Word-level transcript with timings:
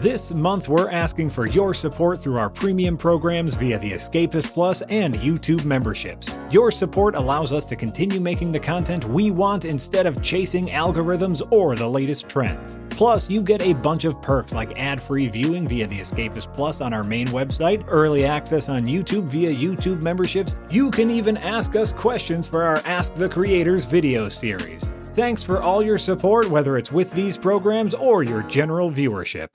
This 0.00 0.32
month, 0.32 0.66
we're 0.66 0.88
asking 0.88 1.28
for 1.28 1.44
your 1.44 1.74
support 1.74 2.22
through 2.22 2.38
our 2.38 2.48
premium 2.48 2.96
programs 2.96 3.54
via 3.54 3.78
the 3.78 3.92
Escapist 3.92 4.54
Plus 4.54 4.80
and 4.88 5.14
YouTube 5.16 5.66
memberships. 5.66 6.38
Your 6.50 6.70
support 6.70 7.14
allows 7.14 7.52
us 7.52 7.66
to 7.66 7.76
continue 7.76 8.18
making 8.18 8.50
the 8.50 8.58
content 8.58 9.04
we 9.04 9.30
want 9.30 9.66
instead 9.66 10.06
of 10.06 10.22
chasing 10.22 10.68
algorithms 10.68 11.46
or 11.52 11.76
the 11.76 11.86
latest 11.86 12.30
trends. 12.30 12.78
Plus, 12.88 13.28
you 13.28 13.42
get 13.42 13.60
a 13.60 13.74
bunch 13.74 14.04
of 14.04 14.22
perks 14.22 14.54
like 14.54 14.72
ad 14.80 15.02
free 15.02 15.28
viewing 15.28 15.68
via 15.68 15.86
the 15.86 16.00
Escapist 16.00 16.50
Plus 16.54 16.80
on 16.80 16.94
our 16.94 17.04
main 17.04 17.28
website, 17.28 17.84
early 17.86 18.24
access 18.24 18.70
on 18.70 18.86
YouTube 18.86 19.26
via 19.26 19.54
YouTube 19.54 20.00
memberships. 20.00 20.56
You 20.70 20.90
can 20.90 21.10
even 21.10 21.36
ask 21.36 21.76
us 21.76 21.92
questions 21.92 22.48
for 22.48 22.62
our 22.62 22.78
Ask 22.86 23.12
the 23.12 23.28
Creators 23.28 23.84
video 23.84 24.30
series. 24.30 24.94
Thanks 25.12 25.42
for 25.42 25.60
all 25.60 25.82
your 25.82 25.98
support, 25.98 26.48
whether 26.48 26.78
it's 26.78 26.90
with 26.90 27.12
these 27.12 27.36
programs 27.36 27.92
or 27.92 28.22
your 28.22 28.42
general 28.44 28.90
viewership. 28.90 29.48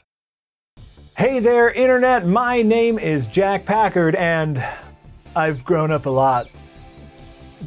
Hey 1.18 1.39
there, 1.39 1.71
Internet! 1.71 2.28
My 2.28 2.61
name 2.61 3.00
is 3.00 3.25
Jack 3.28 3.65
Packard, 3.65 4.15
and 4.15 4.64
I've 5.33 5.64
grown 5.64 5.89
up 5.89 6.07
a 6.07 6.10
lot 6.10 6.47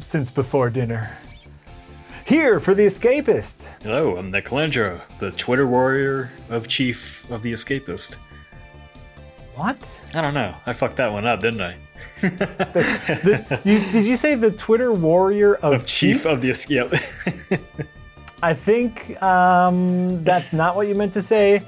since 0.01 0.29
before 0.29 0.69
dinner. 0.69 1.17
Here 2.25 2.59
for 2.59 2.75
The 2.75 2.85
Escapist. 2.85 3.69
Hello, 3.81 4.17
I'm 4.17 4.29
Nick 4.29 4.45
Calandra, 4.45 5.01
the 5.17 5.31
Twitter 5.31 5.65
warrior 5.65 6.29
of 6.49 6.67
Chief 6.67 7.29
of 7.31 7.41
the 7.41 7.51
Escapist. 7.51 8.17
What? 9.55 9.99
I 10.13 10.21
don't 10.21 10.35
know. 10.35 10.53
I 10.67 10.73
fucked 10.73 10.97
that 10.97 11.11
one 11.11 11.25
up, 11.25 11.39
didn't 11.39 11.61
I? 11.61 11.75
The- 12.21 13.61
you, 13.65 13.79
did 13.91 14.05
you 14.05 14.15
say 14.15 14.35
the 14.35 14.51
Twitter 14.51 14.93
warrior 14.93 15.55
of, 15.55 15.73
Of 15.73 15.85
Chief 15.87 16.25
of 16.27 16.41
the 16.41 16.51
Escape. 16.51 16.93
I 18.43 18.53
think 18.53 19.21
um, 19.23 20.23
that's 20.23 20.53
not 20.53 20.75
what 20.75 20.87
you 20.87 20.95
meant 20.95 21.13
to 21.13 21.21
say, 21.21 21.63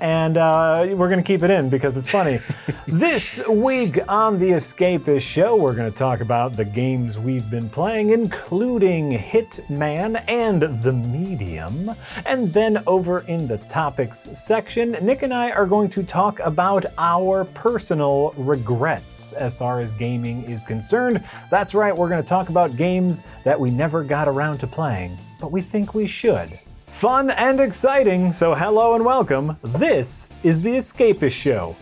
and 0.00 0.36
uh, 0.36 0.86
we're 0.90 1.08
going 1.08 1.22
to 1.22 1.26
keep 1.26 1.42
it 1.42 1.50
in 1.50 1.68
because 1.68 1.96
it's 1.96 2.10
funny. 2.10 2.38
this 2.86 3.40
week 3.48 3.98
on 4.08 4.38
the 4.38 4.50
Escapist 4.50 5.22
Show, 5.22 5.56
we're 5.56 5.74
going 5.74 5.90
to 5.90 5.98
talk 5.98 6.20
about 6.20 6.54
the 6.54 6.64
games 6.64 7.18
we've 7.18 7.48
been 7.50 7.70
playing, 7.70 8.10
including 8.10 9.10
Hitman 9.12 10.22
and 10.28 10.62
The 10.82 10.92
Medium. 10.92 11.92
And 12.26 12.52
then 12.52 12.82
over 12.86 13.20
in 13.20 13.46
the 13.46 13.58
topics 13.58 14.28
section, 14.34 14.92
Nick 15.02 15.22
and 15.22 15.32
I 15.32 15.50
are 15.50 15.66
going 15.66 15.88
to 15.90 16.02
talk 16.02 16.40
about 16.40 16.84
our 16.98 17.44
personal 17.44 18.34
regrets 18.36 19.32
as 19.32 19.54
far 19.54 19.80
as 19.80 19.92
gaming 19.92 20.44
is 20.44 20.62
concerned. 20.62 21.24
That's 21.50 21.74
right, 21.74 21.96
we're 21.96 22.08
going 22.08 22.22
to 22.22 22.28
talk 22.28 22.48
about 22.48 22.76
games 22.76 23.22
that 23.44 23.58
we 23.58 23.70
never 23.70 24.02
got 24.02 24.28
around 24.28 24.58
to 24.58 24.66
playing, 24.66 25.16
but 25.40 25.52
we 25.52 25.62
think 25.62 25.94
we 25.94 26.06
should. 26.06 26.58
Fun 26.96 27.28
and 27.28 27.60
exciting, 27.60 28.32
so 28.32 28.54
hello 28.54 28.94
and 28.94 29.04
welcome. 29.04 29.58
This 29.62 30.30
is 30.42 30.62
the 30.62 30.70
Escapist 30.70 31.32
Show. 31.32 31.76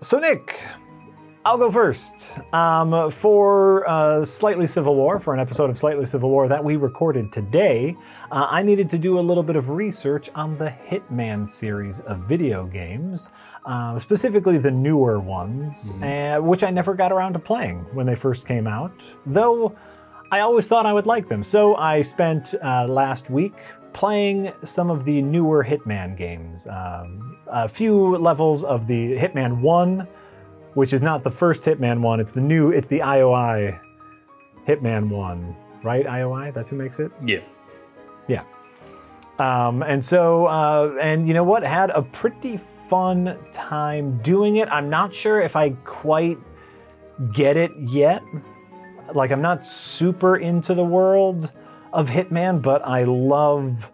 So, 0.00 0.20
Nick, 0.20 0.60
I'll 1.44 1.58
go 1.58 1.68
first. 1.68 2.38
Um, 2.54 3.10
for 3.10 3.88
uh, 3.90 4.24
Slightly 4.24 4.68
Civil 4.68 4.94
War, 4.94 5.18
for 5.18 5.34
an 5.34 5.40
episode 5.40 5.68
of 5.68 5.76
Slightly 5.76 6.06
Civil 6.06 6.30
War 6.30 6.46
that 6.46 6.62
we 6.62 6.76
recorded 6.76 7.32
today, 7.32 7.96
uh, 8.30 8.46
I 8.48 8.62
needed 8.62 8.88
to 8.90 8.98
do 8.98 9.18
a 9.18 9.20
little 9.20 9.42
bit 9.42 9.56
of 9.56 9.70
research 9.70 10.30
on 10.36 10.56
the 10.56 10.72
Hitman 10.88 11.50
series 11.50 11.98
of 12.02 12.20
video 12.28 12.66
games, 12.66 13.30
uh, 13.66 13.98
specifically 13.98 14.58
the 14.58 14.70
newer 14.70 15.18
ones, 15.18 15.92
uh, 16.00 16.38
which 16.40 16.62
I 16.62 16.70
never 16.70 16.94
got 16.94 17.10
around 17.10 17.32
to 17.32 17.40
playing 17.40 17.78
when 17.92 18.06
they 18.06 18.14
first 18.14 18.46
came 18.46 18.68
out. 18.68 18.92
Though 19.26 19.74
I 20.32 20.40
always 20.40 20.66
thought 20.66 20.86
I 20.86 20.94
would 20.94 21.04
like 21.04 21.28
them. 21.28 21.42
So 21.42 21.76
I 21.76 22.00
spent 22.00 22.54
uh, 22.54 22.86
last 22.88 23.28
week 23.28 23.52
playing 23.92 24.50
some 24.64 24.90
of 24.90 25.04
the 25.04 25.20
newer 25.20 25.62
Hitman 25.62 26.16
games. 26.16 26.66
Um, 26.66 27.36
a 27.48 27.68
few 27.68 28.16
levels 28.16 28.64
of 28.64 28.86
the 28.86 29.14
Hitman 29.18 29.60
1, 29.60 30.08
which 30.72 30.94
is 30.94 31.02
not 31.02 31.22
the 31.22 31.30
first 31.30 31.64
Hitman 31.64 32.00
1, 32.00 32.18
it's 32.18 32.32
the 32.32 32.40
new, 32.40 32.70
it's 32.70 32.88
the 32.88 33.00
IOI 33.00 33.78
Hitman 34.66 35.10
1, 35.10 35.56
right? 35.82 36.06
IOI? 36.06 36.54
That's 36.54 36.70
who 36.70 36.76
makes 36.76 36.98
it? 36.98 37.12
yeah. 37.26 37.40
Yeah. 38.26 38.44
Um, 39.38 39.82
and 39.82 40.02
so, 40.02 40.46
uh, 40.46 40.96
and 40.98 41.28
you 41.28 41.34
know 41.34 41.44
what? 41.44 41.62
Had 41.62 41.90
a 41.90 42.00
pretty 42.00 42.58
fun 42.88 43.36
time 43.52 44.18
doing 44.22 44.56
it. 44.56 44.68
I'm 44.68 44.88
not 44.88 45.14
sure 45.14 45.42
if 45.42 45.56
I 45.56 45.70
quite 45.84 46.38
get 47.34 47.58
it 47.58 47.72
yet. 47.76 48.22
Like, 49.14 49.30
I'm 49.30 49.42
not 49.42 49.64
super 49.64 50.36
into 50.36 50.74
the 50.74 50.84
world 50.84 51.52
of 51.92 52.08
Hitman, 52.08 52.62
but 52.62 52.86
I 52.86 53.04
love 53.04 53.90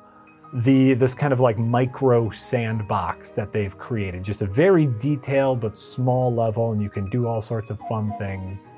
the 0.52 0.94
this 0.94 1.14
kind 1.14 1.32
of 1.32 1.40
like 1.40 1.58
micro 1.58 2.30
sandbox 2.30 3.32
that 3.32 3.52
they've 3.52 3.76
created. 3.76 4.22
Just 4.22 4.42
a 4.42 4.46
very 4.46 4.86
detailed 4.98 5.60
but 5.60 5.78
small 5.78 6.34
level, 6.34 6.72
and 6.72 6.82
you 6.82 6.88
can 6.88 7.08
do 7.10 7.26
all 7.26 7.40
sorts 7.40 7.70
of 7.70 7.78
fun 7.88 8.12
things. 8.18 8.72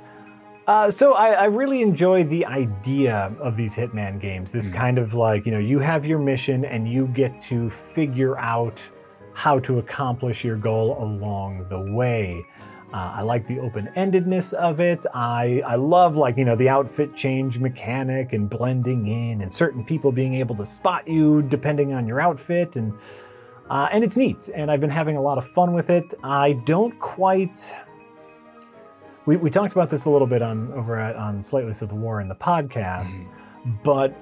Uh, 0.67 0.91
so 0.91 1.15
I, 1.15 1.31
I 1.33 1.45
really 1.47 1.83
enjoy 1.83 2.25
the 2.25 2.45
idea 2.47 3.35
of 3.41 3.57
these 3.57 3.75
Hitman 3.75 4.21
games. 4.21 4.53
This 4.53 4.69
kind 4.69 4.99
of 4.99 5.15
like 5.15 5.47
you 5.47 5.53
know 5.53 5.59
you 5.59 5.79
have 5.79 6.05
your 6.05 6.19
mission 6.19 6.65
and 6.65 6.91
you 6.91 7.07
get 7.09 7.39
to 7.41 7.71
figure 7.71 8.39
out 8.39 8.81
how 9.33 9.59
to 9.61 9.79
accomplish 9.79 10.45
your 10.45 10.57
goal 10.57 10.97
along 11.03 11.67
the 11.69 11.81
way. 11.95 12.45
Uh, 12.93 13.13
I 13.17 13.23
like 13.23 13.47
the 13.47 13.61
open-endedness 13.61 14.53
of 14.55 14.81
it. 14.81 15.07
I 15.15 15.63
I 15.65 15.77
love 15.77 16.17
like 16.17 16.37
you 16.37 16.45
know 16.45 16.57
the 16.57 16.69
outfit 16.69 17.15
change 17.15 17.59
mechanic 17.59 18.33
and 18.33 18.51
blending 18.51 19.07
in, 19.07 19.43
and 19.43 19.53
certain 19.53 19.85
people 19.85 20.11
being 20.11 20.35
able 20.35 20.57
to 20.57 20.67
spot 20.67 21.07
you 21.07 21.43
depending 21.43 21.93
on 21.93 22.07
your 22.07 22.21
outfit, 22.21 22.77
and 22.77 22.93
uh, 23.71 23.89
and 23.93 24.03
it's 24.03 24.17
neat. 24.17 24.51
And 24.55 24.71
I've 24.71 24.81
been 24.81 24.91
having 24.91 25.17
a 25.17 25.23
lot 25.23 25.39
of 25.39 25.47
fun 25.47 25.73
with 25.73 25.89
it. 25.89 26.15
I 26.25 26.55
don't 26.65 26.99
quite 26.99 27.73
we, 29.27 29.37
we 29.37 29.51
talked 29.51 29.73
about 29.73 29.91
this 29.91 30.07
a 30.07 30.11
little 30.11 30.27
bit 30.27 30.43
on 30.43 30.73
over 30.73 30.99
at 30.99 31.15
on 31.15 31.43
Slightly 31.43 31.73
Civil 31.73 31.99
War 31.99 32.21
in 32.21 32.29
the 32.29 32.35
podcast, 32.35 33.25
but 33.85 34.17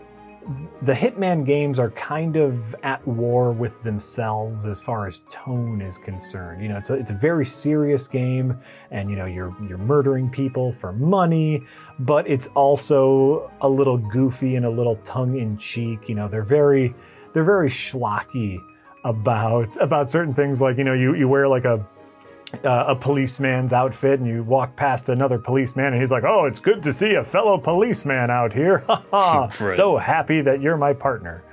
the 0.82 0.94
Hitman 0.94 1.44
games 1.44 1.78
are 1.78 1.90
kind 1.90 2.36
of 2.36 2.74
at 2.82 3.06
war 3.06 3.52
with 3.52 3.82
themselves 3.82 4.66
as 4.66 4.80
far 4.80 5.06
as 5.06 5.22
tone 5.28 5.82
is 5.82 5.98
concerned. 5.98 6.62
You 6.62 6.70
know, 6.70 6.78
it's 6.78 6.88
a, 6.88 6.94
it's 6.94 7.10
a 7.10 7.14
very 7.14 7.44
serious 7.44 8.06
game, 8.06 8.58
and 8.90 9.10
you 9.10 9.16
know 9.16 9.26
you're 9.26 9.54
you're 9.68 9.78
murdering 9.78 10.30
people 10.30 10.72
for 10.72 10.92
money, 10.92 11.62
but 11.98 12.26
it's 12.26 12.46
also 12.54 13.50
a 13.60 13.68
little 13.68 13.98
goofy 13.98 14.56
and 14.56 14.64
a 14.64 14.70
little 14.70 14.96
tongue 15.04 15.38
in 15.38 15.58
cheek. 15.58 16.08
You 16.08 16.14
know, 16.14 16.28
they're 16.28 16.42
very 16.42 16.94
they're 17.34 17.44
very 17.44 17.68
schlocky 17.68 18.58
about 19.04 19.76
about 19.82 20.10
certain 20.10 20.32
things. 20.32 20.62
Like 20.62 20.78
you 20.78 20.84
know, 20.84 20.94
you 20.94 21.14
you 21.14 21.28
wear 21.28 21.46
like 21.46 21.66
a 21.66 21.86
uh, 22.64 22.84
a 22.88 22.96
policeman's 22.96 23.72
outfit 23.72 24.20
and 24.20 24.28
you 24.28 24.42
walk 24.42 24.74
past 24.76 25.08
another 25.08 25.38
policeman 25.38 25.86
and 25.92 26.00
he's 26.00 26.10
like, 26.10 26.24
"Oh, 26.24 26.46
it's 26.46 26.58
good 26.58 26.82
to 26.82 26.92
see 26.92 27.14
a 27.14 27.24
fellow 27.24 27.58
policeman 27.58 28.30
out 28.30 28.52
here. 28.52 28.78
Ha 28.88 29.04
ha! 29.10 29.50
Right. 29.60 29.76
So 29.76 29.96
happy 29.96 30.40
that 30.42 30.60
you're 30.60 30.76
my 30.76 30.92
partner." 30.92 31.44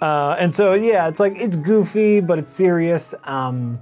Uh, 0.00 0.36
and 0.38 0.54
so 0.54 0.74
yeah, 0.74 1.08
it's 1.08 1.20
like 1.20 1.36
it's 1.36 1.56
goofy, 1.56 2.20
but 2.20 2.38
it's 2.38 2.50
serious. 2.50 3.14
Um, 3.24 3.80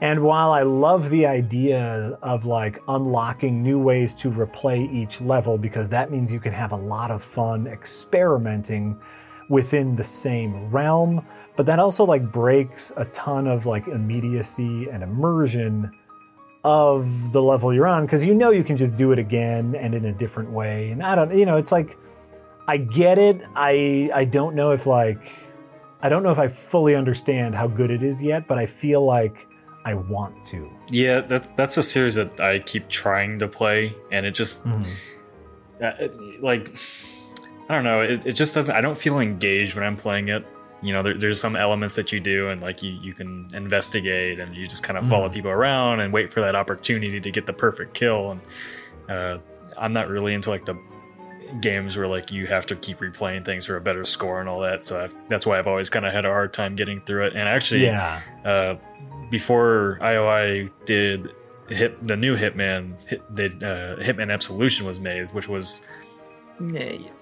and 0.00 0.22
while 0.22 0.52
I 0.52 0.62
love 0.62 1.08
the 1.08 1.24
idea 1.24 2.18
of 2.22 2.44
like 2.44 2.82
unlocking 2.88 3.62
new 3.62 3.78
ways 3.78 4.14
to 4.16 4.30
replay 4.30 4.92
each 4.92 5.20
level 5.20 5.56
because 5.56 5.88
that 5.90 6.10
means 6.10 6.32
you 6.32 6.40
can 6.40 6.52
have 6.52 6.72
a 6.72 6.76
lot 6.76 7.10
of 7.10 7.22
fun 7.24 7.66
experimenting 7.66 9.00
within 9.48 9.94
the 9.96 10.04
same 10.04 10.70
realm, 10.70 11.24
but 11.56 11.66
that 11.66 11.78
also 11.78 12.04
like 12.04 12.30
breaks 12.32 12.92
a 12.96 13.04
ton 13.06 13.46
of 13.46 13.66
like 13.66 13.86
immediacy 13.88 14.88
and 14.90 15.02
immersion 15.02 15.90
of 16.64 17.32
the 17.32 17.42
level 17.42 17.72
you're 17.74 17.86
on 17.86 18.06
because 18.06 18.24
you 18.24 18.34
know 18.34 18.50
you 18.50 18.64
can 18.64 18.76
just 18.76 18.96
do 18.96 19.12
it 19.12 19.18
again 19.18 19.74
and 19.74 19.94
in 19.94 20.06
a 20.06 20.12
different 20.12 20.50
way. 20.50 20.90
And 20.90 21.02
I 21.02 21.14
don't, 21.14 21.36
you 21.36 21.44
know, 21.46 21.56
it's 21.58 21.70
like 21.72 21.96
I 22.66 22.78
get 22.78 23.18
it. 23.18 23.42
I 23.54 24.10
I 24.14 24.24
don't 24.24 24.54
know 24.54 24.70
if 24.72 24.86
like 24.86 25.30
I 26.00 26.08
don't 26.08 26.22
know 26.22 26.30
if 26.30 26.38
I 26.38 26.48
fully 26.48 26.94
understand 26.94 27.54
how 27.54 27.66
good 27.66 27.90
it 27.90 28.02
is 28.02 28.22
yet, 28.22 28.46
but 28.48 28.58
I 28.58 28.66
feel 28.66 29.04
like 29.04 29.46
I 29.84 29.92
want 29.94 30.42
to. 30.46 30.70
Yeah, 30.88 31.20
that's 31.20 31.50
that's 31.50 31.76
a 31.76 31.82
series 31.82 32.14
that 32.14 32.40
I 32.40 32.60
keep 32.60 32.88
trying 32.88 33.38
to 33.40 33.48
play, 33.48 33.94
and 34.10 34.24
it 34.24 34.34
just 34.34 34.66
uh, 34.66 35.92
it- 36.00 36.42
like 36.42 36.74
I 37.68 37.74
don't 37.74 37.84
know. 37.84 38.00
It, 38.00 38.26
it 38.26 38.32
just 38.32 38.54
doesn't. 38.54 38.74
I 38.74 38.80
don't 38.80 38.96
feel 38.96 39.18
engaged 39.18 39.74
when 39.74 39.84
I'm 39.84 39.96
playing 39.96 40.28
it. 40.28 40.46
You 40.82 40.92
know, 40.92 41.02
there, 41.02 41.14
there's 41.16 41.40
some 41.40 41.56
elements 41.56 41.94
that 41.96 42.12
you 42.12 42.20
do, 42.20 42.48
and 42.50 42.62
like 42.62 42.82
you 42.82 42.90
you 42.92 43.14
can 43.14 43.48
investigate, 43.54 44.38
and 44.38 44.54
you 44.54 44.66
just 44.66 44.82
kind 44.82 44.98
of 44.98 45.08
follow 45.08 45.28
people 45.30 45.50
around 45.50 46.00
and 46.00 46.12
wait 46.12 46.28
for 46.30 46.40
that 46.40 46.54
opportunity 46.54 47.20
to 47.20 47.30
get 47.30 47.46
the 47.46 47.52
perfect 47.54 47.94
kill. 47.94 48.32
And 48.32 48.40
uh, 49.08 49.38
I'm 49.78 49.92
not 49.92 50.08
really 50.08 50.34
into 50.34 50.50
like 50.50 50.64
the 50.66 50.76
games 51.60 51.96
where 51.96 52.08
like 52.08 52.30
you 52.32 52.46
have 52.46 52.66
to 52.66 52.76
keep 52.76 52.98
replaying 52.98 53.44
things 53.44 53.66
for 53.66 53.76
a 53.76 53.80
better 53.80 54.04
score 54.04 54.40
and 54.40 54.48
all 54.48 54.60
that. 54.60 54.82
So 54.82 55.02
I've, 55.04 55.14
that's 55.28 55.46
why 55.46 55.58
I've 55.58 55.66
always 55.68 55.88
kind 55.88 56.04
of 56.04 56.12
had 56.12 56.24
a 56.24 56.28
hard 56.28 56.52
time 56.52 56.74
getting 56.76 57.00
through 57.02 57.26
it. 57.26 57.32
And 57.36 57.48
actually, 57.48 57.84
Yeah. 57.84 58.20
uh, 58.44 58.76
before 59.30 59.98
IOI 60.02 60.68
did 60.84 61.32
hit 61.68 62.06
the 62.06 62.16
new 62.16 62.36
Hitman, 62.36 62.94
hit, 63.06 63.22
the 63.34 63.46
uh, 63.46 64.02
Hitman 64.02 64.32
Absolution 64.32 64.86
was 64.86 65.00
made, 65.00 65.32
which 65.32 65.48
was 65.48 65.86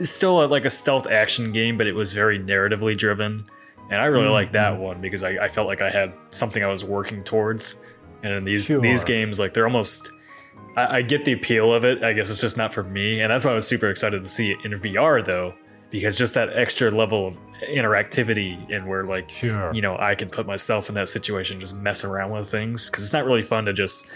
still 0.02 0.44
a, 0.44 0.46
like 0.46 0.64
a 0.64 0.70
stealth 0.70 1.06
action 1.06 1.52
game, 1.52 1.78
but 1.78 1.86
it 1.86 1.92
was 1.94 2.14
very 2.14 2.38
narratively 2.38 2.96
driven. 2.96 3.44
and 3.90 4.00
I 4.00 4.06
really 4.06 4.28
like 4.28 4.52
that 4.52 4.72
Mm-hmm. 4.74 4.82
one 4.82 5.00
because 5.00 5.22
I, 5.22 5.30
I 5.44 5.48
felt 5.48 5.66
like 5.66 5.82
I 5.82 5.90
had 5.90 6.12
something 6.30 6.62
I 6.62 6.68
was 6.68 6.84
working 6.84 7.22
towards. 7.24 7.76
And 8.22 8.32
in 8.32 8.44
these 8.44 8.66
Sure. 8.66 8.80
these 8.80 9.04
games, 9.04 9.40
like 9.40 9.52
they're 9.52 9.66
almost, 9.66 10.12
I, 10.76 10.98
I 10.98 11.02
get 11.02 11.24
the 11.24 11.32
appeal 11.32 11.72
of 11.74 11.84
it. 11.84 12.04
I 12.04 12.12
guess 12.12 12.30
it's 12.30 12.40
just 12.40 12.56
not 12.56 12.72
for 12.72 12.82
me, 12.84 13.20
and 13.20 13.30
that's 13.32 13.44
why 13.44 13.50
I 13.50 13.54
was 13.54 13.66
super 13.66 13.88
excited 13.90 14.22
to 14.22 14.28
see 14.28 14.52
it 14.52 14.58
in 14.64 14.72
VR 14.72 15.24
though, 15.24 15.54
because 15.90 16.16
just 16.16 16.34
that 16.34 16.56
extra 16.56 16.90
level 16.90 17.26
of 17.26 17.38
interactivity 17.68 18.72
and 18.74 18.86
where 18.86 19.04
like 19.04 19.28
Sure. 19.30 19.74
you 19.74 19.82
know 19.82 19.96
I 19.98 20.14
can 20.14 20.28
put 20.30 20.46
myself 20.46 20.88
in 20.88 20.94
that 20.94 21.08
situation, 21.08 21.58
just 21.60 21.76
mess 21.76 22.04
around 22.04 22.30
with 22.30 22.48
things 22.48 22.88
because 22.88 23.02
it's 23.04 23.12
not 23.12 23.24
really 23.24 23.42
fun 23.42 23.64
to 23.66 23.72
just. 23.72 24.06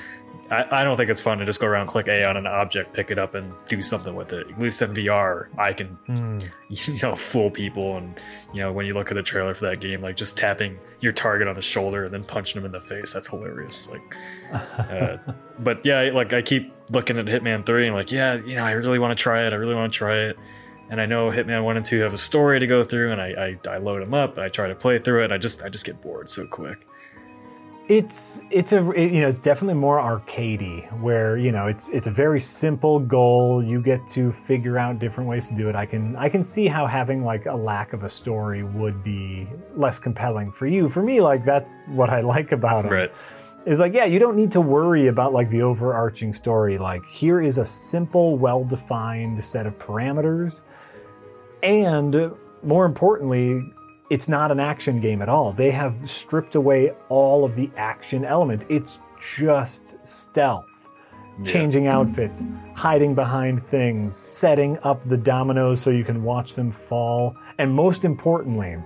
I, 0.50 0.80
I 0.80 0.84
don't 0.84 0.96
think 0.96 1.10
it's 1.10 1.20
fun 1.22 1.38
to 1.38 1.44
just 1.44 1.60
go 1.60 1.66
around, 1.66 1.86
click 1.88 2.08
A 2.08 2.24
on 2.24 2.36
an 2.36 2.46
object, 2.46 2.92
pick 2.92 3.10
it 3.10 3.18
up, 3.18 3.34
and 3.34 3.52
do 3.66 3.82
something 3.82 4.14
with 4.14 4.32
it. 4.32 4.48
At 4.48 4.58
least 4.58 4.80
in 4.82 4.92
VR, 4.92 5.48
I 5.58 5.72
can 5.72 5.86
Hmm. 6.06 6.38
you 6.68 6.98
know 7.02 7.14
fool 7.16 7.50
people 7.50 7.96
and 7.96 8.20
you 8.52 8.60
know 8.60 8.72
when 8.72 8.86
you 8.86 8.94
look 8.94 9.10
at 9.10 9.14
the 9.14 9.22
trailer 9.22 9.54
for 9.54 9.66
that 9.66 9.80
game 9.80 10.00
like 10.02 10.16
just 10.16 10.36
tapping 10.36 10.78
your 11.00 11.12
target 11.12 11.46
on 11.46 11.54
the 11.54 11.62
shoulder 11.62 12.04
and 12.04 12.12
then 12.12 12.24
punching 12.24 12.60
them 12.60 12.66
in 12.66 12.72
the 12.72 12.80
face 12.80 13.12
that's 13.12 13.28
hilarious 13.28 13.88
like 13.90 14.16
uh, 14.52 15.16
but 15.60 15.84
yeah 15.86 16.10
like 16.12 16.32
i 16.32 16.42
keep 16.42 16.72
looking 16.90 17.18
at 17.18 17.26
hitman 17.26 17.64
3 17.64 17.86
and 17.86 17.94
like 17.94 18.10
yeah 18.10 18.34
you 18.34 18.56
know 18.56 18.64
i 18.64 18.72
really 18.72 18.98
want 18.98 19.16
to 19.16 19.20
try 19.22 19.46
it 19.46 19.52
i 19.52 19.56
really 19.56 19.74
want 19.76 19.92
to 19.92 19.96
try 19.96 20.16
it 20.24 20.36
and 20.90 21.00
i 21.00 21.06
know 21.06 21.30
hitman 21.30 21.62
1 21.62 21.76
and 21.76 21.86
2 21.86 22.00
have 22.00 22.14
a 22.14 22.18
story 22.18 22.58
to 22.58 22.66
go 22.66 22.82
through 22.82 23.12
and 23.12 23.20
i 23.20 23.56
i, 23.66 23.74
I 23.74 23.76
load 23.78 24.02
them 24.02 24.12
up 24.14 24.36
and 24.36 24.44
i 24.44 24.48
try 24.48 24.66
to 24.66 24.74
play 24.74 24.98
through 24.98 25.20
it 25.20 25.24
and 25.26 25.34
i 25.34 25.38
just 25.38 25.62
i 25.62 25.68
just 25.68 25.84
get 25.84 26.00
bored 26.02 26.28
so 26.28 26.46
quick 26.48 26.86
It's 27.88 28.40
it's 28.50 28.72
a 28.72 28.90
it- 28.90 29.12
you 29.12 29.20
know 29.20 29.28
it's 29.28 29.38
definitely 29.38 29.74
more 29.74 29.98
arcadey 30.00 30.90
where 31.00 31.36
you 31.36 31.52
know 31.52 31.68
it's 31.68 31.88
it's 31.90 32.08
a 32.08 32.10
very 32.10 32.40
simple 32.40 32.98
goal. 32.98 33.62
You 33.62 33.80
get 33.80 34.04
to 34.08 34.32
figure 34.32 34.76
out 34.76 34.98
different 34.98 35.30
ways 35.30 35.46
to 35.48 35.54
do 35.54 35.68
it. 35.68 35.76
I 35.76 35.86
can 35.86 36.16
I 36.16 36.28
can 36.28 36.42
see 36.42 36.66
how 36.66 36.86
having 36.88 37.24
like 37.24 37.46
a 37.46 37.54
lack 37.54 37.92
of 37.92 38.02
a 38.02 38.08
story 38.08 38.64
would 38.64 39.04
be 39.04 39.46
less 39.76 40.00
compelling 40.00 40.50
for 40.50 40.66
you. 40.66 40.88
For 40.88 41.00
me, 41.00 41.20
like 41.20 41.44
that's 41.44 41.84
what 41.86 42.10
I 42.10 42.22
like 42.22 42.50
about 42.50 42.86
it. 42.86 42.90
right 42.90 43.12
Is 43.66 43.78
like 43.78 43.94
yeah, 43.94 44.04
you 44.04 44.18
don't 44.18 44.34
need 44.34 44.50
to 44.52 44.60
worry 44.60 45.06
about 45.06 45.32
like 45.32 45.48
the 45.50 45.62
overarching 45.62 46.32
story. 46.32 46.78
Like 46.78 47.06
here 47.06 47.40
is 47.40 47.58
a 47.58 47.64
simple, 47.64 48.36
well-defined 48.36 49.42
set 49.44 49.64
of 49.64 49.78
parameters, 49.78 50.62
and 51.62 52.32
more 52.64 52.84
importantly, 52.84 53.72
it's 54.10 54.28
not 54.28 54.50
an 54.52 54.60
action 54.60 55.00
game 55.00 55.20
at 55.22 55.28
all. 55.28 55.52
They 55.52 55.70
have 55.70 55.94
stripped 56.08 56.54
away 56.54 56.92
all 57.08 57.44
of 57.44 57.56
the 57.56 57.70
action 57.76 58.24
elements. 58.24 58.64
It's 58.68 59.00
just 59.20 59.96
stealth. 60.06 60.66
Yeah. 61.38 61.52
Changing 61.52 61.86
outfits, 61.86 62.46
hiding 62.74 63.14
behind 63.14 63.62
things, 63.66 64.16
setting 64.16 64.78
up 64.82 65.06
the 65.06 65.18
dominoes 65.18 65.80
so 65.82 65.90
you 65.90 66.02
can 66.04 66.22
watch 66.22 66.54
them 66.54 66.72
fall, 66.72 67.36
and 67.58 67.70
most 67.74 68.06
importantly, 68.06 68.78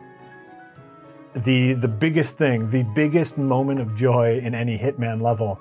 the 1.35 1.75
the 1.75 1.87
biggest 1.87 2.37
thing, 2.39 2.69
the 2.71 2.83
biggest 2.83 3.39
moment 3.39 3.79
of 3.79 3.95
joy 3.95 4.41
in 4.43 4.55
any 4.55 4.77
Hitman 4.77 5.23
level 5.23 5.61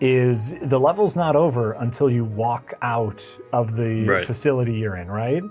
is 0.00 0.54
the 0.60 0.78
level's 0.78 1.16
not 1.16 1.34
over 1.34 1.72
until 1.72 2.10
you 2.10 2.24
walk 2.24 2.74
out 2.82 3.24
of 3.52 3.76
the 3.76 4.04
Right. 4.04 4.26
facility 4.26 4.74
you're 4.74 4.96
in, 4.96 5.08
right? 5.10 5.42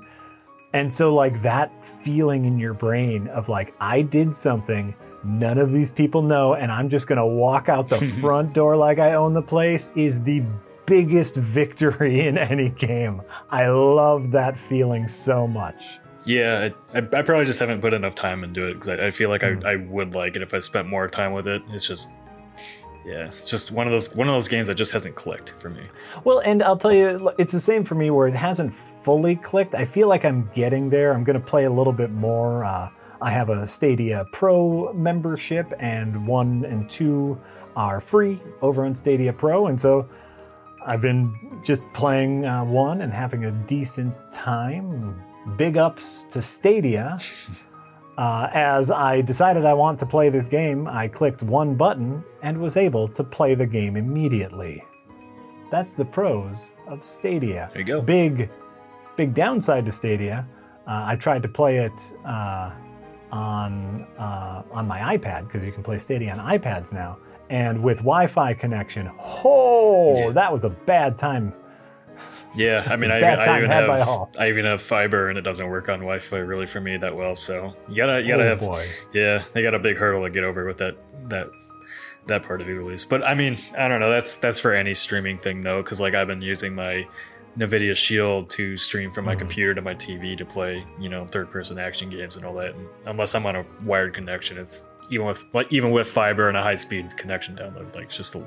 And 0.73 0.91
so 0.91 1.13
like 1.13 1.41
that 1.41 1.71
feeling 2.03 2.45
in 2.45 2.57
your 2.59 2.73
brain 2.73 3.27
of 3.27 3.49
like 3.49 3.73
I 3.79 4.01
did 4.01 4.35
something 4.35 4.95
none 5.23 5.57
of 5.57 5.71
these 5.71 5.91
people 5.91 6.21
know 6.21 6.55
and 6.55 6.71
I'm 6.71 6.89
just 6.89 7.07
going 7.07 7.17
to 7.17 7.25
walk 7.25 7.69
out 7.69 7.89
the 7.89 8.07
front 8.21 8.53
door 8.53 8.75
like 8.75 8.99
I 8.99 9.13
own 9.13 9.33
the 9.33 9.41
place 9.41 9.91
is 9.95 10.23
the 10.23 10.43
biggest 10.85 11.35
victory 11.37 12.27
in 12.27 12.37
any 12.37 12.69
game. 12.69 13.21
I 13.49 13.67
love 13.67 14.31
that 14.31 14.57
feeling 14.57 15.07
so 15.07 15.47
much. 15.47 15.99
Yeah, 16.25 16.69
I, 16.93 16.97
I, 16.97 17.01
probably 17.01 17.45
just 17.45 17.59
haven't 17.59 17.81
put 17.81 17.93
enough 17.93 18.13
time 18.13 18.43
into 18.43 18.67
it 18.67 18.75
because 18.75 18.89
I, 18.89 19.07
I 19.07 19.11
feel 19.11 19.29
like 19.29 19.41
Hmm. 19.41 19.65
I, 19.65 19.71
I 19.71 19.75
would 19.77 20.13
like 20.13 20.35
it 20.35 20.41
if 20.43 20.53
I 20.53 20.59
spent 20.59 20.87
more 20.87 21.07
time 21.07 21.33
with 21.33 21.47
it. 21.47 21.63
It's 21.69 21.87
just, 21.87 22.11
yeah, 23.05 23.25
it's 23.25 23.49
just 23.49 23.71
one 23.71 23.87
of 23.87 23.91
those 23.91 24.15
one 24.15 24.27
of 24.27 24.35
those 24.35 24.47
games 24.47 24.67
that 24.67 24.75
just 24.75 24.91
hasn't 24.91 25.15
clicked 25.15 25.49
for 25.59 25.69
me. 25.69 25.87
Well, 26.23 26.39
and 26.39 26.61
I'll 26.61 26.77
tell 26.77 26.93
you, 26.93 27.31
it's 27.39 27.51
the 27.51 27.59
same 27.59 27.83
for 27.83 27.95
me 27.95 28.11
where 28.11 28.27
it 28.27 28.35
hasn't 28.35 28.73
fully 29.03 29.35
clicked. 29.35 29.75
I 29.75 29.85
feel 29.85 30.07
like 30.07 30.25
I'm 30.25 30.49
getting 30.53 30.89
there. 30.89 31.13
I'm 31.13 31.23
going 31.23 31.39
to 31.39 31.45
play 31.45 31.65
a 31.65 31.71
little 31.71 31.93
bit 31.93 32.11
more. 32.11 32.63
Uh, 32.63 32.89
I 33.21 33.31
have 33.31 33.49
a 33.49 33.67
Stadia 33.67 34.25
Pro 34.31 34.91
membership, 34.93 35.71
and 35.79 36.25
one 36.27 36.65
and 36.65 36.89
two 36.89 37.39
are 37.75 37.99
free 37.99 38.41
over 38.61 38.85
on 38.85 38.95
Stadia 38.95 39.33
Pro. 39.33 39.67
And 39.67 39.79
so 39.79 40.09
I've 40.85 41.01
been 41.01 41.61
just 41.63 41.83
playing 41.93 42.45
uh, 42.45 42.65
one 42.65 43.01
and 43.01 43.13
having 43.13 43.45
a 43.45 43.51
decent 43.51 44.23
time. 44.31 45.21
Big 45.57 45.77
ups 45.77 46.25
to 46.31 46.41
Stadia. 46.41 47.19
Uh, 48.17 48.49
as 48.53 48.91
I 48.91 49.21
decided 49.21 49.65
I 49.65 49.73
want 49.73 49.97
to 49.99 50.05
play 50.05 50.29
this 50.29 50.45
game, 50.45 50.85
I 50.87 51.07
clicked 51.07 51.41
one 51.41 51.73
button 51.73 52.23
and 52.43 52.59
was 52.59 52.77
able 52.77 53.07
to 53.07 53.23
play 53.23 53.55
the 53.55 53.65
game 53.65 53.95
immediately. 53.95 54.83
That's 55.71 55.93
the 55.93 56.05
pros 56.05 56.73
of 56.87 57.03
Stadia. 57.03 57.69
There 57.71 57.81
you 57.81 57.87
go. 57.87 58.01
Big, 58.01 58.51
big 59.15 59.33
downside 59.33 59.85
to 59.85 59.91
Stadia. 59.91 60.47
Uh, 60.87 61.03
I 61.07 61.15
tried 61.15 61.43
to 61.43 61.49
play 61.49 61.77
it 61.77 61.93
uh, 62.25 62.71
on 63.31 64.05
uh, 64.17 64.63
on 64.71 64.87
my 64.87 65.17
iPad 65.17 65.45
because 65.47 65.65
you 65.65 65.71
can 65.71 65.83
play 65.83 65.97
Stadia 65.97 66.31
on 66.33 66.39
iPads 66.59 66.91
now, 66.91 67.17
and 67.49 67.81
with 67.81 67.97
Wi-Fi 67.99 68.53
connection. 68.55 69.09
Oh, 69.19 70.15
Yeah. 70.17 70.29
that 70.31 70.51
was 70.51 70.63
a 70.63 70.69
bad 70.69 71.17
time. 71.17 71.53
Yeah, 72.55 72.85
I 72.89 72.97
mean, 72.97 73.11
I, 73.11 73.19
I 73.19 73.57
even 73.59 73.69
have. 73.71 74.29
I 74.39 74.49
even 74.49 74.65
have 74.65 74.81
fiber, 74.81 75.29
and 75.29 75.37
it 75.37 75.41
doesn't 75.43 75.69
work 75.69 75.87
on 75.87 75.99
Wi-Fi 75.99 76.37
really 76.37 76.65
for 76.65 76.81
me 76.81 76.97
that 76.97 77.15
well. 77.15 77.35
So 77.35 77.73
you 77.87 77.95
gotta 77.95 78.21
you 78.21 78.29
gotta 78.29 78.43
oh 78.43 78.47
have 78.49 78.59
boy. 78.59 78.85
yeah, 79.13 79.43
they 79.53 79.61
got 79.61 79.73
a 79.73 79.79
big 79.79 79.97
hurdle 79.97 80.23
to 80.23 80.29
get 80.29 80.43
over 80.43 80.65
with 80.65 80.77
that 80.77 80.97
that 81.29 81.49
that 82.27 82.43
part 82.43 82.59
of 82.61 82.67
the 82.67 82.73
release. 82.73 83.05
But 83.05 83.23
I 83.23 83.33
mean, 83.35 83.57
I 83.77 83.87
don't 83.87 83.99
know. 84.01 84.09
That's 84.09 84.35
that's 84.35 84.59
for 84.59 84.73
any 84.73 84.93
streaming 84.93 85.37
thing 85.37 85.63
though, 85.63 85.81
because 85.81 86.01
like 86.01 86.13
I've 86.13 86.27
been 86.27 86.41
using 86.41 86.75
my 86.75 87.07
NVIDIA 87.57 87.95
Shield 87.95 88.49
to 88.51 88.77
stream 88.77 89.11
from 89.11 89.25
my 89.25 89.35
Mhm. 89.35 89.39
computer 89.39 89.73
to 89.75 89.81
my 89.81 89.93
TV 89.93 90.35
to 90.37 90.45
play, 90.45 90.85
you 90.99 91.09
know, 91.09 91.25
third-person 91.25 91.77
action 91.79 92.09
games 92.09 92.37
and 92.37 92.45
all 92.45 92.53
that. 92.55 92.73
And 92.75 92.87
unless 93.05 93.35
I'm 93.35 93.45
on 93.45 93.55
a 93.57 93.65
wired 93.83 94.13
connection, 94.13 94.57
it's 94.57 94.89
even 95.09 95.25
with 95.27 95.43
like 95.53 95.67
even 95.73 95.91
with 95.91 96.07
fiber 96.07 96.47
and 96.47 96.55
a 96.55 96.61
high-speed 96.61 97.17
connection 97.17 97.53
download, 97.53 97.93
like 97.97 98.05
it's 98.05 98.15
just 98.15 98.33
a, 98.35 98.43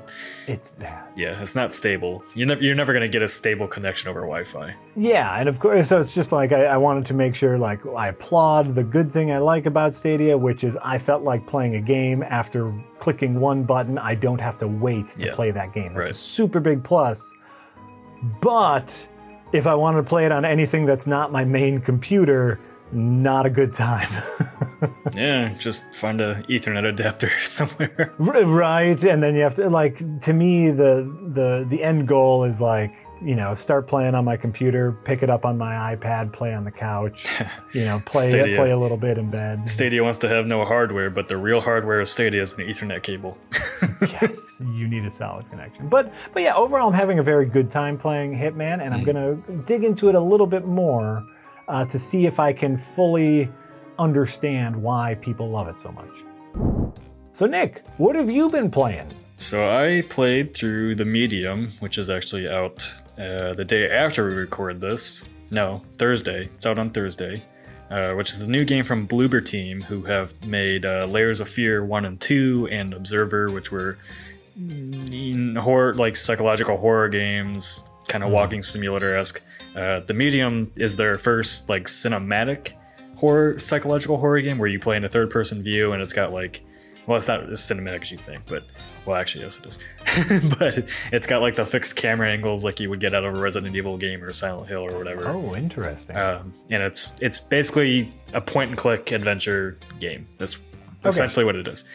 It's 0.47 0.71
bad. 0.71 1.03
yeah, 1.15 1.39
it's 1.39 1.53
not 1.53 1.71
stable. 1.71 2.23
You're 2.33 2.47
never 2.47 2.63
you're 2.63 2.73
never 2.73 2.91
gonna 2.91 3.07
get 3.07 3.21
a 3.21 3.27
stable 3.27 3.67
connection 3.67 4.09
over 4.09 4.21
Wi-Fi. 4.21 4.73
Yeah, 4.95 5.39
and 5.39 5.47
of 5.47 5.59
course, 5.59 5.89
so 5.89 5.99
it's 5.99 6.11
just 6.11 6.31
like 6.31 6.51
I, 6.51 6.65
I 6.65 6.77
wanted 6.77 7.05
to 7.05 7.13
make 7.13 7.35
sure, 7.35 7.59
like, 7.59 7.81
I 7.95 8.07
applaud 8.07 8.73
the 8.73 8.83
good 8.83 9.11
thing 9.13 9.31
I 9.31 9.37
like 9.37 9.67
about 9.67 9.93
Stadia, 9.93 10.35
which 10.35 10.63
is 10.63 10.75
I 10.83 10.97
felt 10.97 11.21
like 11.21 11.45
playing 11.45 11.75
a 11.75 11.81
game 11.81 12.23
after 12.23 12.73
clicking 12.97 13.39
one 13.39 13.61
button. 13.61 13.99
I 13.99 14.15
don't 14.15 14.41
have 14.41 14.57
to 14.57 14.67
wait 14.67 15.09
to 15.09 15.27
Yeah, 15.27 15.35
play 15.35 15.51
that 15.51 15.71
game. 15.71 15.93
That's 15.93 16.09
a 16.09 16.13
super 16.15 16.59
big 16.59 16.83
plus. 16.83 17.31
But 18.41 19.07
if 19.53 19.67
I 19.67 19.75
wanted 19.75 19.97
to 19.97 20.03
play 20.03 20.25
it 20.25 20.31
on 20.31 20.45
anything 20.45 20.85
that's 20.85 21.07
not 21.07 21.31
my 21.31 21.45
main 21.45 21.79
computer, 21.81 22.59
not 22.91 23.45
a 23.45 23.49
good 23.49 23.73
time. 23.73 24.09
Yeah, 25.13 25.53
just 25.57 25.95
find 25.95 26.19
a 26.19 26.43
Ethernet 26.49 26.83
adapter 26.85 27.29
somewhere. 27.39 28.13
R- 28.19 28.43
right 28.45 29.01
and 29.03 29.23
then 29.23 29.33
you 29.35 29.41
have 29.43 29.55
to 29.55 29.69
like 29.69 29.97
to 30.21 30.33
me 30.33 30.71
the 30.71 31.09
the 31.33 31.65
the 31.69 31.81
end 31.81 32.07
goal 32.07 32.43
is 32.43 32.59
like 32.59 32.93
you 33.25 33.35
know 33.35 33.55
start 33.55 33.87
playing 33.87 34.13
on 34.13 34.23
my 34.23 34.37
computer 34.37 34.91
pick 35.03 35.23
it 35.23 35.29
up 35.29 35.45
on 35.45 35.57
my 35.57 35.95
ipad 35.95 36.31
play 36.31 36.53
on 36.53 36.63
the 36.63 36.71
couch 36.71 37.25
you 37.73 37.83
know 37.83 37.99
play 38.05 38.29
Stadia. 38.29 38.55
play 38.55 38.71
a 38.71 38.77
little 38.77 38.97
bit 38.97 39.17
in 39.17 39.31
bed 39.31 39.67
Stadia 39.67 40.03
wants 40.03 40.19
to 40.19 40.29
have 40.29 40.45
no 40.45 40.63
hardware, 40.63 41.09
but 41.09 41.27
the 41.27 41.35
real 41.35 41.59
hardware 41.59 41.99
of 42.01 42.07
Stadia 42.07 42.41
is 42.41 42.53
an 42.53 42.65
Ethernet 42.67 43.01
cable. 43.03 43.37
yes 44.01 44.61
you 44.73 44.87
need 44.87 45.03
a 45.05 45.09
solid 45.09 45.49
connection 45.49 45.89
but 45.89 46.13
but 46.33 46.43
yeah 46.43 46.53
overall 46.55 46.87
i'm 46.87 46.93
having 46.93 47.19
a 47.19 47.23
very 47.23 47.45
good 47.45 47.69
time 47.69 47.97
playing 47.97 48.31
hitman 48.33 48.81
and 48.83 48.93
i'm 48.93 49.01
Mm. 49.01 49.05
gonna 49.05 49.63
dig 49.65 49.83
into 49.83 50.07
it 50.09 50.15
a 50.15 50.19
little 50.19 50.47
bit 50.47 50.65
more 50.65 51.25
uh, 51.67 51.83
to 51.85 51.97
see 51.99 52.25
if 52.25 52.39
i 52.39 52.53
can 52.53 52.77
fully 52.77 53.49
understand 53.99 54.75
why 54.75 55.15
people 55.15 55.49
love 55.49 55.67
it 55.67 55.79
so 55.79 55.91
much 55.91 56.23
so 57.33 57.45
nick 57.45 57.83
what 57.97 58.15
have 58.15 58.29
you 58.29 58.49
been 58.49 58.69
playing 58.71 59.11
So 59.37 59.69
I 59.69 60.01
played 60.09 60.53
through 60.53 60.95
the 60.95 61.05
Medium, 61.05 61.71
which 61.79 61.97
is 61.97 62.09
actually 62.09 62.49
out 62.49 62.87
uh, 63.17 63.53
the 63.53 63.65
day 63.65 63.89
after 63.89 64.27
we 64.27 64.33
record 64.33 64.79
this. 64.79 65.25
No, 65.51 65.81
Thursday. 65.97 66.49
It's 66.53 66.65
out 66.65 66.79
on 66.79 66.89
Thursday, 66.89 67.41
uh, 67.89 68.13
which 68.13 68.31
is 68.31 68.41
a 68.41 68.49
new 68.49 68.63
game 68.63 68.83
from 68.83 69.07
Bloober 69.07 69.45
Team, 69.45 69.81
who 69.81 70.03
have 70.03 70.33
made 70.45 70.85
uh, 70.85 71.05
Layers 71.05 71.41
of 71.41 71.49
Fear 71.49 71.85
one 71.85 72.05
and 72.05 72.19
two, 72.19 72.67
and 72.71 72.93
Observer, 72.93 73.51
which 73.51 73.71
were 73.71 73.97
horror, 75.59 75.93
like 75.95 76.15
psychological 76.15 76.77
horror 76.77 77.09
games, 77.09 77.83
kind 78.07 78.23
of 78.23 78.31
walking 78.31 78.63
simulator 78.63 79.15
esque. 79.15 79.41
Uh, 79.75 79.99
the 79.99 80.13
Medium 80.13 80.71
is 80.77 80.95
their 80.95 81.17
first 81.17 81.67
like 81.67 81.87
cinematic 81.87 82.71
horror, 83.17 83.59
psychological 83.59 84.17
horror 84.17 84.39
game 84.41 84.57
where 84.57 84.69
you 84.69 84.79
play 84.79 84.95
in 84.95 85.03
a 85.03 85.09
third 85.09 85.29
person 85.29 85.61
view, 85.61 85.91
and 85.91 86.01
it's 86.01 86.13
got 86.13 86.31
like 86.31 86.63
well, 87.05 87.17
it's 87.17 87.27
not 87.27 87.49
as 87.51 87.61
cinematic 87.61 88.01
as 88.01 88.11
you 88.11 88.17
think, 88.17 88.41
but 88.47 88.63
well, 89.05 89.15
actually, 89.15 89.43
yes, 89.43 89.59
it 89.59 89.65
is. 89.65 90.49
but 90.57 90.87
it's 91.11 91.27
got 91.27 91.41
like 91.41 91.55
the 91.55 91.65
fixed 91.65 91.95
camera 91.95 92.31
angles 92.31 92.63
like 92.63 92.79
you 92.79 92.89
would 92.89 92.99
get 92.99 93.13
out 93.13 93.23
of 93.23 93.35
a 93.35 93.39
Resident 93.39 93.75
Evil 93.75 93.97
game 93.97 94.23
or 94.23 94.31
Silent 94.31 94.67
Hill 94.67 94.85
or 94.85 94.97
whatever. 94.97 95.27
Oh, 95.27 95.55
interesting. 95.55 96.15
Um, 96.15 96.53
and 96.69 96.81
it's 96.81 97.13
it's 97.21 97.39
basically 97.39 98.13
a 98.33 98.41
point 98.41 98.69
and 98.69 98.77
click 98.77 99.11
adventure 99.11 99.77
game. 99.99 100.27
That's 100.37 100.57
essentially 101.03 101.45
what 101.45 101.55
it 101.55 101.67
is. 101.67 101.85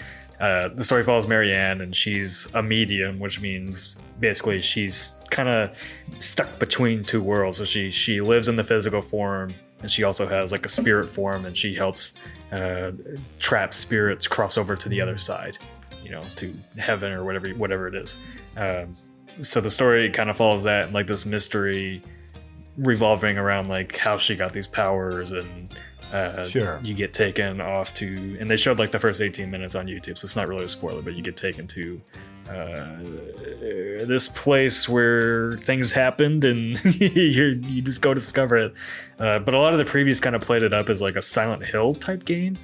Uh, 0.40 0.68
the 0.68 0.82
story 0.82 1.02
follows 1.02 1.26
Marianne, 1.26 1.82
and 1.82 1.94
she's 1.94 2.48
a 2.54 2.62
medium, 2.62 3.18
which 3.18 3.40
means 3.42 3.96
basically 4.20 4.62
she's 4.62 5.12
kind 5.30 5.48
of 5.48 5.76
stuck 6.18 6.58
between 6.58 7.04
two 7.04 7.22
worlds. 7.22 7.58
So 7.58 7.64
she 7.64 7.90
she 7.90 8.20
lives 8.20 8.48
in 8.48 8.56
the 8.56 8.64
physical 8.64 9.02
form, 9.02 9.52
and 9.80 9.90
she 9.90 10.02
also 10.02 10.26
has 10.26 10.50
like 10.50 10.64
a 10.64 10.68
spirit 10.68 11.08
form, 11.08 11.44
and 11.44 11.54
she 11.54 11.74
helps 11.74 12.14
uh, 12.52 12.92
trap 13.38 13.74
spirits 13.74 14.26
cross 14.26 14.56
over 14.56 14.76
to 14.76 14.88
the 14.88 15.00
other 15.00 15.18
side, 15.18 15.58
you 16.04 16.10
know, 16.10 16.22
to 16.36 16.54
heaven 16.78 17.12
or 17.12 17.24
whatever 17.24 17.48
whatever 17.50 17.88
it 17.88 17.94
is. 17.94 18.18
Um, 18.56 18.94
so 19.40 19.60
the 19.60 19.70
story 19.70 20.10
kind 20.10 20.28
of 20.30 20.36
follows 20.36 20.64
that, 20.64 20.86
and 20.86 20.94
like 20.94 21.06
this 21.06 21.24
mystery 21.24 22.02
revolving 22.76 23.36
around 23.38 23.68
like 23.68 23.96
how 23.96 24.16
she 24.16 24.34
got 24.36 24.52
these 24.52 24.66
powers 24.66 25.32
and 25.32 25.74
uh, 26.12 26.48
Sure. 26.48 26.80
you 26.82 26.94
get 26.94 27.12
taken 27.12 27.60
off 27.60 27.92
to 27.94 28.36
and 28.40 28.50
they 28.50 28.56
showed 28.56 28.78
like 28.78 28.90
the 28.90 28.98
first 28.98 29.20
18 29.20 29.50
minutes 29.50 29.74
on 29.74 29.86
youtube 29.86 30.16
so 30.16 30.24
it's 30.24 30.34
not 30.36 30.48
really 30.48 30.64
a 30.64 30.68
spoiler 30.68 31.02
but 31.02 31.14
you 31.14 31.22
get 31.22 31.36
taken 31.36 31.66
to 31.66 32.00
uh, 32.48 32.96
this 34.06 34.28
place 34.28 34.88
where 34.88 35.52
things 35.58 35.92
happened 35.92 36.44
and 36.44 36.82
you 37.00 37.60
you 37.66 37.82
just 37.82 38.02
go 38.02 38.14
discover 38.14 38.56
it 38.56 38.74
uh, 39.18 39.38
but 39.40 39.52
a 39.54 39.58
lot 39.58 39.72
of 39.72 39.78
the 39.78 39.84
previews 39.84 40.20
kind 40.22 40.34
of 40.34 40.40
played 40.42 40.62
it 40.62 40.72
up 40.72 40.88
as 40.88 41.00
like 41.02 41.16
a 41.16 41.22
silent 41.22 41.64
hill 41.64 41.94
type 41.94 42.24
game 42.24 42.56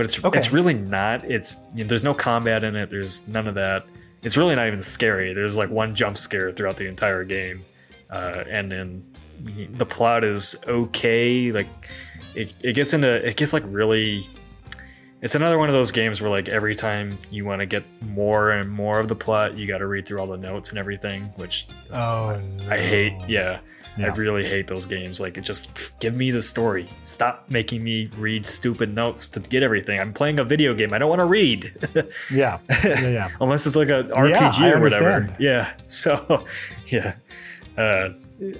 but 0.00 0.06
it's 0.06 0.24
Okay. 0.24 0.38
it's 0.38 0.50
really 0.50 0.72
not 0.72 1.22
it's 1.24 1.58
you 1.74 1.84
know, 1.84 1.88
there's 1.88 2.04
no 2.04 2.14
combat 2.14 2.64
in 2.64 2.74
it 2.74 2.88
there's 2.88 3.28
none 3.28 3.46
of 3.46 3.54
that 3.54 3.84
it's 4.22 4.34
really 4.34 4.54
not 4.54 4.66
even 4.66 4.80
scary 4.80 5.34
there's 5.34 5.58
like 5.58 5.68
one 5.68 5.94
jump 5.94 6.16
scare 6.16 6.50
throughout 6.50 6.78
the 6.78 6.86
entire 6.86 7.22
game 7.22 7.62
uh, 8.08 8.44
and 8.48 8.72
then 8.72 9.04
the 9.72 9.84
plot 9.84 10.24
is 10.24 10.56
okay 10.66 11.50
like 11.50 11.66
it, 12.34 12.54
it 12.62 12.72
gets 12.72 12.94
into 12.94 13.08
it 13.28 13.36
gets 13.36 13.52
like 13.52 13.62
really 13.66 14.26
it's 15.20 15.34
another 15.34 15.58
one 15.58 15.68
of 15.68 15.74
those 15.74 15.90
games 15.90 16.22
where 16.22 16.30
like 16.30 16.48
every 16.48 16.74
time 16.74 17.18
you 17.30 17.44
want 17.44 17.60
to 17.60 17.66
get 17.66 17.84
more 18.00 18.52
and 18.52 18.70
more 18.70 19.00
of 19.00 19.06
the 19.06 19.14
plot 19.14 19.54
you 19.54 19.66
got 19.66 19.78
to 19.78 19.86
read 19.86 20.08
through 20.08 20.18
all 20.18 20.26
the 20.26 20.38
notes 20.38 20.70
and 20.70 20.78
everything 20.78 21.24
which 21.36 21.66
oh, 21.92 22.40
i 22.70 22.78
hate 22.78 23.12
no. 23.28 23.60
Yeah, 23.98 24.06
i 24.06 24.08
really 24.08 24.46
hate 24.46 24.66
those 24.66 24.84
games 24.84 25.20
like 25.20 25.36
it 25.36 25.42
just 25.42 25.98
give 25.98 26.14
me 26.14 26.30
the 26.30 26.40
story 26.42 26.88
stop 27.02 27.44
making 27.48 27.82
me 27.82 28.06
read 28.16 28.46
stupid 28.46 28.94
notes 28.94 29.28
to 29.28 29.40
get 29.40 29.62
everything 29.62 29.98
i'm 29.98 30.12
playing 30.12 30.38
a 30.38 30.44
video 30.44 30.74
game 30.74 30.92
i 30.92 30.98
don't 30.98 31.08
want 31.08 31.20
to 31.20 31.26
read 31.26 31.72
Yeah. 32.30 32.58
Yeah. 32.84 33.08
yeah. 33.08 33.28
unless 33.40 33.66
it's 33.66 33.76
like 33.76 33.88
a 33.88 34.04
RPG 34.04 34.60
I 34.60 34.70
or 34.72 34.80
whatever. 34.80 35.34
Yeah. 35.38 35.72
So, 35.86 36.44
yeah, 36.86 37.14
uh, 37.76 38.10
it, 38.40 38.58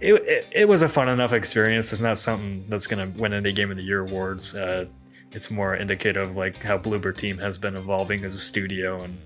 it 0.00 0.46
it 0.52 0.68
was 0.68 0.82
a 0.82 0.88
fun 0.88 1.08
enough 1.08 1.32
experience. 1.32 1.92
It's 1.92 2.00
not 2.00 2.18
something 2.18 2.64
that's 2.68 2.86
gonna 2.86 3.12
win 3.16 3.32
any 3.32 3.52
Game 3.52 3.70
of 3.70 3.76
the 3.76 3.82
Year 3.82 4.00
awards. 4.00 4.54
Uh, 4.54 4.86
it's 5.32 5.50
more 5.50 5.74
indicative 5.76 6.30
of 6.30 6.36
like 6.36 6.62
how 6.62 6.78
Bloober 6.78 7.16
Team 7.16 7.38
has 7.38 7.58
been 7.58 7.76
evolving 7.76 8.24
as 8.24 8.34
a 8.34 8.38
studio, 8.38 9.00
and 9.02 9.16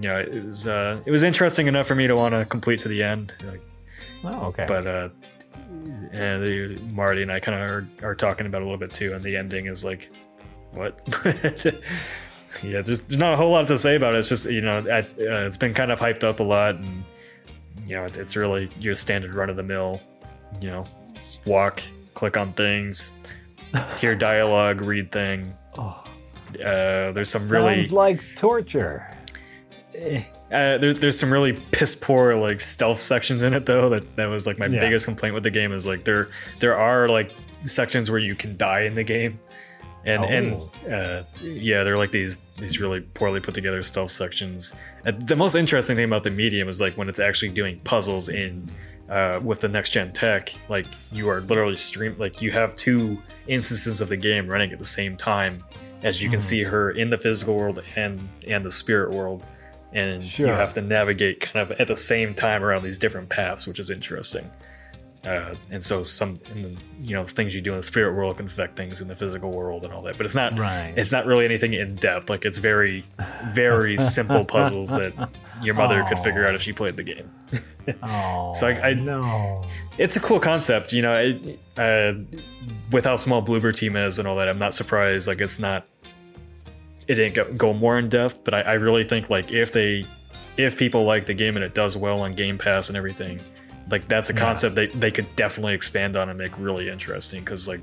you 0.00 0.08
know, 0.08 0.18
it 0.18 0.44
was 0.44 0.66
uh, 0.66 1.00
it 1.04 1.10
was 1.10 1.22
interesting 1.22 1.66
enough 1.66 1.86
for 1.86 1.94
me 1.94 2.06
to 2.06 2.16
want 2.16 2.34
to 2.34 2.44
complete 2.44 2.80
to 2.80 2.88
the 2.88 3.02
end. 3.02 3.34
Like, 3.46 3.62
Oh, 4.24 4.46
okay. 4.46 4.64
but 4.66 4.86
uh, 4.86 5.08
and 6.12 6.44
the, 6.44 6.80
Marty 6.92 7.22
and 7.22 7.30
I 7.30 7.40
kind 7.40 7.60
of 7.60 7.70
are, 7.70 7.88
are 8.02 8.14
talking 8.14 8.46
about 8.46 8.58
it 8.58 8.62
a 8.62 8.64
little 8.64 8.78
bit 8.78 8.92
too, 8.92 9.14
and 9.14 9.22
the 9.22 9.36
ending 9.36 9.66
is 9.66 9.84
like, 9.84 10.10
what? 10.72 11.00
yeah, 12.62 12.82
there's, 12.82 13.00
there's 13.02 13.18
not 13.18 13.34
a 13.34 13.36
whole 13.36 13.50
lot 13.50 13.68
to 13.68 13.78
say 13.78 13.96
about 13.96 14.14
it. 14.14 14.18
It's 14.18 14.28
just 14.28 14.50
you 14.50 14.60
know, 14.60 14.84
I, 14.90 15.00
uh, 15.00 15.46
it's 15.46 15.56
been 15.56 15.74
kind 15.74 15.90
of 15.92 16.00
hyped 16.00 16.24
up 16.24 16.40
a 16.40 16.44
lot, 16.44 16.76
and 16.76 17.04
you 17.86 17.96
know, 17.96 18.04
it's, 18.04 18.18
it's 18.18 18.36
really 18.36 18.70
your 18.78 18.94
standard 18.94 19.34
run 19.34 19.50
of 19.50 19.56
the 19.56 19.62
mill. 19.62 20.00
You 20.60 20.70
know, 20.70 20.84
walk, 21.46 21.82
click 22.14 22.36
on 22.36 22.52
things, 22.54 23.14
hear 23.98 24.14
dialogue, 24.16 24.80
read 24.80 25.12
thing. 25.12 25.54
oh, 25.76 26.04
Uh, 26.54 27.12
there's 27.12 27.30
some 27.30 27.42
sounds 27.42 27.52
really 27.52 27.84
like 27.86 28.22
torture. 28.34 29.06
Uh, 30.52 30.78
there's 30.78 30.98
there's 30.98 31.18
some 31.18 31.32
really 31.32 31.52
piss 31.72 31.94
poor 31.94 32.34
like 32.34 32.60
stealth 32.60 32.98
sections 33.00 33.42
in 33.42 33.54
it 33.54 33.66
though. 33.66 33.88
That 33.90 34.16
that 34.16 34.26
was 34.26 34.46
like 34.46 34.58
my 34.58 34.66
Yeah. 34.66 34.80
biggest 34.80 35.04
complaint 35.04 35.34
with 35.34 35.42
the 35.42 35.50
game 35.50 35.72
is 35.72 35.84
like 35.86 36.04
there 36.04 36.28
there 36.60 36.76
are 36.76 37.08
like 37.08 37.32
sections 37.64 38.10
where 38.10 38.20
you 38.20 38.34
can 38.34 38.56
die 38.56 38.80
in 38.82 38.94
the 38.94 39.04
game, 39.04 39.38
and 40.04 40.24
and 40.24 40.62
uh, 40.90 41.22
yeah, 41.42 41.84
they're 41.84 41.96
like 41.98 42.10
these 42.12 42.38
these 42.58 42.80
really 42.80 43.00
poorly 43.00 43.40
put 43.40 43.54
together 43.54 43.82
stealth 43.82 44.10
sections. 44.10 44.74
Uh, 45.06 45.12
the 45.12 45.36
most 45.36 45.54
interesting 45.54 45.96
thing 45.96 46.04
about 46.06 46.24
the 46.24 46.30
medium 46.30 46.68
is 46.68 46.80
like 46.80 46.94
when 46.96 47.08
it's 47.08 47.20
actually 47.20 47.50
doing 47.50 47.78
puzzles 47.84 48.28
in. 48.28 48.70
Uh, 49.10 49.40
with 49.42 49.58
the 49.60 49.68
next 49.70 49.88
gen 49.88 50.12
tech, 50.12 50.52
like 50.68 50.84
you 51.12 51.30
are 51.30 51.40
literally 51.40 51.78
stream, 51.78 52.14
like 52.18 52.42
you 52.42 52.52
have 52.52 52.76
two 52.76 53.16
instances 53.46 54.02
of 54.02 54.10
the 54.10 54.16
game 54.18 54.46
running 54.46 54.70
at 54.70 54.78
the 54.78 54.84
same 54.84 55.16
time, 55.16 55.64
as 56.02 56.22
you 56.22 56.28
can 56.28 56.38
Mhm. 56.38 56.42
see 56.42 56.62
her 56.62 56.90
in 56.90 57.08
the 57.08 57.16
physical 57.16 57.54
world 57.56 57.82
and 57.96 58.28
and 58.46 58.62
the 58.62 58.70
spirit 58.70 59.10
world, 59.10 59.46
and 59.92 60.24
Sure. 60.24 60.48
you 60.48 60.52
have 60.52 60.74
to 60.74 60.80
navigate 60.82 61.40
kind 61.40 61.62
of 61.70 61.78
at 61.80 61.88
the 61.88 61.96
same 61.96 62.34
time 62.34 62.62
around 62.62 62.82
these 62.82 62.98
different 62.98 63.28
paths, 63.28 63.66
which 63.66 63.78
is 63.78 63.90
interesting. 63.90 64.50
Uh, 65.26 65.52
and 65.72 65.82
so 65.82 66.02
some, 66.04 66.38
and 66.54 66.64
then, 66.64 66.78
you 67.02 67.12
know, 67.14 67.24
things 67.24 67.52
you 67.54 67.60
do 67.60 67.72
in 67.72 67.76
the 67.78 67.82
spirit 67.82 68.14
world 68.14 68.36
can 68.36 68.46
affect 68.46 68.76
things 68.76 69.00
in 69.00 69.08
the 69.08 69.16
physical 69.16 69.50
world 69.50 69.82
and 69.84 69.92
all 69.92 70.00
that. 70.00 70.16
But 70.16 70.24
it's 70.26 70.34
not, 70.34 70.56
Right. 70.56 70.94
it's 70.96 71.10
not 71.10 71.26
really 71.26 71.44
anything 71.44 71.72
in 71.74 71.96
depth. 71.96 72.30
Like 72.30 72.44
it's 72.44 72.58
very, 72.58 73.04
very 73.52 73.96
simple 73.98 74.44
puzzles 74.54 74.90
that 74.90 75.12
your 75.60 75.74
mother 75.74 76.04
could 76.08 76.20
figure 76.20 76.46
out 76.46 76.54
if 76.54 76.62
she 76.62 76.72
played 76.72 76.96
the 76.96 77.02
game. 77.02 77.30
oh, 78.02 78.52
so 78.54 78.68
I- 78.68 78.90
I- 78.90 78.94
no. 78.94 79.64
It's 79.98 80.14
a 80.16 80.20
cool 80.20 80.38
concept, 80.38 80.92
you 80.92 81.02
know. 81.02 81.14
It, 81.14 81.58
uh, 81.76 82.14
with 82.92 83.04
how 83.04 83.16
small 83.16 83.42
Bloober 83.44 83.74
team 83.76 83.96
is 83.96 84.20
and 84.20 84.28
all 84.28 84.36
that, 84.36 84.48
I'm 84.48 84.58
not 84.58 84.72
surprised. 84.72 85.26
Like 85.26 85.40
it's 85.40 85.58
not, 85.58 85.84
it 87.08 87.14
didn't 87.14 87.34
go, 87.34 87.52
go 87.54 87.72
more 87.72 87.98
in 87.98 88.08
depth, 88.08 88.44
but 88.44 88.54
I, 88.54 88.60
I 88.60 88.72
really 88.74 89.02
think 89.04 89.30
like 89.30 89.50
if 89.50 89.72
they, 89.72 90.06
if 90.56 90.76
people 90.76 91.04
like 91.04 91.24
the 91.24 91.34
game 91.34 91.56
and 91.56 91.64
it 91.64 91.74
does 91.74 91.96
well 91.96 92.20
on 92.20 92.34
Game 92.34 92.58
Pass 92.58 92.88
and 92.88 92.96
everything, 92.96 93.40
like 93.90 94.06
that's 94.08 94.28
a 94.30 94.34
Yeah. 94.34 94.38
concept 94.40 94.74
they 94.76 94.86
they 94.86 95.10
could 95.10 95.26
definitely 95.34 95.74
expand 95.74 96.16
on 96.16 96.28
and 96.28 96.38
make 96.38 96.52
really 96.58 96.88
interesting. 96.90 97.42
Because 97.42 97.66
like, 97.66 97.80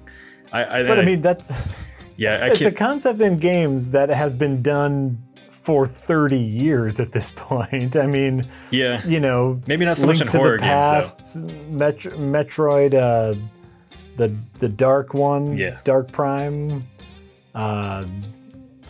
I, 0.54 0.64
I 0.82 0.84
But 0.88 1.00
I 1.00 1.06
mean, 1.06 1.22
that's 1.22 1.52
yeah, 2.18 2.36
I 2.36 2.48
it's 2.52 2.62
a 2.62 2.72
concept 2.72 3.20
in 3.22 3.38
games 3.38 3.90
that 3.90 4.10
has 4.10 4.36
been 4.36 4.62
done 4.62 5.18
for 5.50 5.88
30 5.88 6.38
years 6.38 7.00
at 7.00 7.12
this 7.12 7.32
point. 7.36 7.96
I 7.96 8.06
mean, 8.06 8.46
yeah, 8.70 9.02
you 9.08 9.20
know, 9.20 9.60
maybe 9.66 9.84
not 9.86 9.98
so 9.98 10.06
much 10.06 10.22
in 10.22 10.28
to 10.28 10.38
horror 10.38 10.58
the 10.58 10.64
games 10.64 10.86
though. 10.86 11.42
past, 11.42 12.18
Metroid, 12.20 12.94
uh, 12.94 13.34
the 14.18 14.36
the 14.60 14.70
Dark 14.70 15.14
one, 15.16 15.58
Yeah. 15.58 15.80
Dark 15.84 16.12
Prime, 16.12 16.86
uh, 17.56 18.06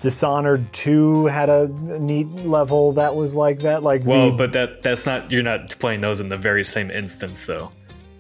Dishonored 0.02 0.72
Two 0.74 1.26
had 1.26 1.50
a 1.50 1.68
neat 1.70 2.28
level 2.46 2.92
that 2.94 3.16
was 3.16 3.34
like 3.36 3.60
that. 3.62 3.82
Like, 3.84 4.04
Well, 4.06 4.32
the, 4.32 4.38
but 4.38 4.54
that 4.54 4.84
that's 4.84 5.06
not 5.06 5.32
you're 5.32 5.42
not 5.44 5.78
playing 5.80 6.02
those 6.02 6.20
in 6.22 6.30
the 6.30 6.38
very 6.38 6.64
same 6.64 6.92
instance 6.92 7.46
though. 7.46 7.72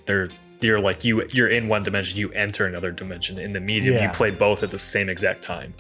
They're 0.05 0.29
you're 0.61 0.79
like 0.79 1.03
you 1.03 1.27
you're 1.31 1.49
in 1.49 1.67
one 1.67 1.83
dimension, 1.83 2.17
you 2.17 2.31
enter 2.31 2.65
another 2.65 2.91
dimension. 2.91 3.37
In 3.37 3.53
the 3.53 3.59
medium, 3.59 3.95
Yeah. 3.95 4.03
you 4.03 4.09
play 4.09 4.31
both 4.31 4.63
at 4.63 4.71
the 4.71 4.79
same 4.79 5.09
exact 5.09 5.41
time. 5.43 5.73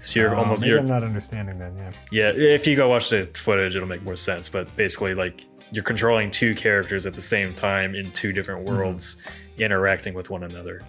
So 0.00 0.18
you're 0.20 0.34
uh, 0.34 0.40
almost 0.40 0.64
you're 0.64 0.78
I'm 0.78 0.86
not 0.86 1.04
understanding 1.04 1.58
that. 1.58 1.72
Yeah. 2.10 2.32
yeah. 2.32 2.48
If 2.54 2.66
you 2.66 2.74
go 2.74 2.88
watch 2.88 3.10
the 3.10 3.28
footage, 3.34 3.76
it'll 3.76 3.86
make 3.88 4.02
more 4.02 4.16
sense. 4.16 4.48
But 4.48 4.74
basically, 4.76 5.14
like 5.14 5.44
you're 5.72 5.84
controlling 5.84 6.30
two 6.30 6.54
characters 6.54 7.06
at 7.06 7.14
the 7.14 7.20
same 7.22 7.52
time 7.54 7.94
in 7.94 8.10
two 8.12 8.32
different 8.32 8.64
Mm-hmm. 8.66 8.76
worlds, 8.76 9.22
interacting 9.58 10.14
with 10.14 10.30
one 10.30 10.42
another. 10.42 10.82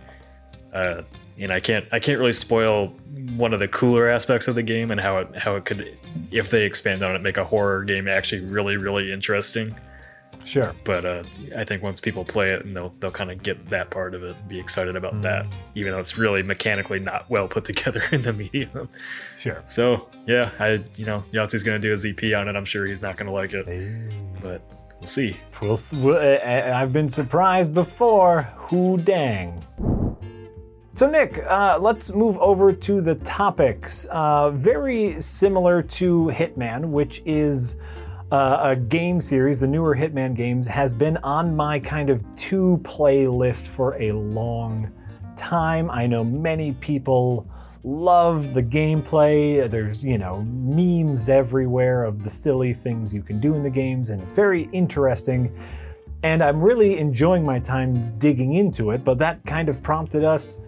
Uh, 0.73 1.01
and 1.39 1.51
I 1.51 1.59
can't 1.59 1.85
I 1.91 1.99
can't 1.99 2.19
really 2.19 2.33
spoil 2.33 2.87
one 3.37 3.53
of 3.53 3.59
the 3.59 3.67
cooler 3.67 4.09
aspects 4.09 4.47
of 4.47 4.55
the 4.55 4.63
game 4.63 4.91
and 4.91 4.99
how 4.99 5.19
it 5.19 5.35
how 5.37 5.55
it 5.55 5.65
could 5.65 5.97
if 6.31 6.49
they 6.49 6.63
expand 6.63 7.03
on 7.03 7.15
it 7.15 7.21
make 7.21 7.37
a 7.37 7.45
horror 7.45 7.83
game 7.83 8.07
actually 8.07 8.41
really 8.41 8.77
really 8.77 9.11
interesting. 9.11 9.75
Sure. 10.43 10.73
But 10.85 11.05
uh, 11.05 11.23
I 11.55 11.63
think 11.63 11.83
once 11.83 11.99
people 11.99 12.25
play 12.25 12.49
it 12.49 12.65
and 12.65 12.75
they'll 12.75 12.89
they'll 12.99 13.11
kind 13.11 13.29
of 13.29 13.43
get 13.43 13.69
that 13.69 13.91
part 13.91 14.15
of 14.15 14.23
it 14.23 14.35
and 14.35 14.47
be 14.47 14.59
excited 14.59 14.95
about 14.95 15.13
Mm. 15.13 15.21
that, 15.21 15.45
even 15.75 15.91
though 15.91 15.99
it's 15.99 16.17
really 16.17 16.41
mechanically 16.41 16.99
not 16.99 17.29
well 17.29 17.47
put 17.47 17.63
together 17.71 18.01
in 18.11 18.23
the 18.23 18.33
medium. 18.33 18.89
Sure. 19.39 19.61
So 19.65 20.07
yeah, 20.27 20.49
I 20.59 20.81
you 20.95 21.05
know 21.05 21.19
Yahtzee's 21.31 21.61
gonna 21.63 21.77
do 21.79 21.91
his 21.91 22.03
ZP 22.05 22.35
on 22.39 22.47
it. 22.47 22.55
I'm 22.55 22.65
sure 22.65 22.87
he's 22.87 23.03
not 23.03 23.17
gonna 23.17 23.31
like 23.31 23.53
it, 23.53 23.67
but 24.41 24.61
we'll 24.99 25.05
see. 25.07 25.37
We'll, 25.61 25.77
we'll, 25.93 26.17
I've 26.17 26.91
been 26.91 27.09
surprised 27.09 27.73
before. 27.75 28.43
Who 28.55 28.97
dang? 28.97 29.63
So, 30.93 31.09
Nick, 31.09 31.41
uh, 31.47 31.79
let's 31.79 32.11
move 32.13 32.37
over 32.39 32.73
to 32.73 32.99
the 32.99 33.15
topics. 33.15 34.05
Uh, 34.11 34.51
very 34.51 35.21
similar 35.21 35.81
to 35.83 36.29
Hitman, 36.33 36.89
which 36.89 37.21
is 37.25 37.77
uh, 38.29 38.57
a 38.61 38.75
game 38.75 39.21
series, 39.21 39.57
the 39.57 39.67
newer 39.67 39.95
Hitman 39.95 40.35
games, 40.35 40.67
has 40.67 40.93
been 40.93 41.15
on 41.23 41.55
my 41.55 41.79
kind 41.79 42.09
of 42.09 42.21
to 42.35 42.81
play 42.83 43.25
list 43.25 43.67
for 43.67 43.95
a 44.01 44.11
long 44.11 44.91
time. 45.37 45.89
I 45.89 46.07
know 46.07 46.25
many 46.25 46.73
people 46.73 47.47
love 47.85 48.53
the 48.53 48.61
gameplay. 48.61 49.71
There's, 49.71 50.03
you 50.03 50.17
know, 50.17 50.41
memes 50.41 51.29
everywhere 51.29 52.03
of 52.03 52.21
the 52.21 52.29
silly 52.29 52.73
things 52.73 53.13
you 53.13 53.23
can 53.23 53.39
do 53.39 53.55
in 53.55 53.63
the 53.63 53.69
games, 53.69 54.09
and 54.09 54.21
it's 54.21 54.33
very 54.33 54.69
interesting. 54.73 55.57
And 56.23 56.43
I'm 56.43 56.59
really 56.61 56.99
enjoying 56.99 57.45
my 57.45 57.59
time 57.59 58.19
digging 58.19 58.55
into 58.55 58.91
it, 58.91 59.05
but 59.05 59.17
that 59.19 59.43
kind 59.45 59.69
of 59.69 59.81
prompted 59.81 60.25
us 60.25 60.59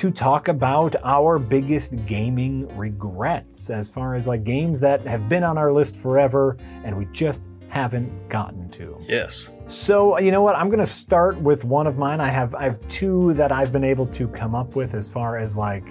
to 0.00 0.10
talk 0.10 0.48
about 0.48 0.96
our 1.04 1.38
biggest 1.38 1.94
gaming 2.06 2.66
regrets 2.74 3.68
as 3.68 3.86
far 3.86 4.14
as 4.14 4.26
like 4.26 4.44
games 4.44 4.80
that 4.80 5.06
have 5.06 5.28
been 5.28 5.44
on 5.44 5.58
our 5.58 5.70
list 5.70 5.94
forever 5.94 6.56
and 6.84 6.96
we 6.96 7.04
just 7.12 7.50
haven't 7.68 8.10
gotten 8.30 8.70
to. 8.70 8.96
Yes. 9.06 9.50
So, 9.66 10.18
you 10.18 10.32
know 10.32 10.40
what? 10.40 10.56
I'm 10.56 10.68
going 10.68 10.80
to 10.80 10.86
start 10.86 11.38
with 11.38 11.64
one 11.64 11.86
of 11.86 11.98
mine. 11.98 12.18
I 12.18 12.28
have 12.28 12.54
I 12.54 12.62
have 12.62 12.88
two 12.88 13.34
that 13.34 13.52
I've 13.52 13.72
been 13.72 13.84
able 13.84 14.06
to 14.06 14.26
come 14.28 14.54
up 14.54 14.74
with 14.74 14.94
as 14.94 15.06
far 15.10 15.36
as 15.36 15.54
like 15.54 15.86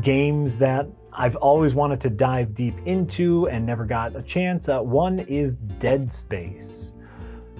games 0.00 0.56
that 0.56 0.88
I've 1.12 1.36
always 1.36 1.74
wanted 1.74 2.00
to 2.00 2.08
dive 2.08 2.54
deep 2.54 2.76
into 2.86 3.48
and 3.48 3.66
never 3.66 3.84
got 3.84 4.16
a 4.16 4.22
chance. 4.22 4.70
Uh, 4.70 4.80
one 4.80 5.18
is 5.18 5.56
Dead 5.56 6.10
Space, 6.10 6.94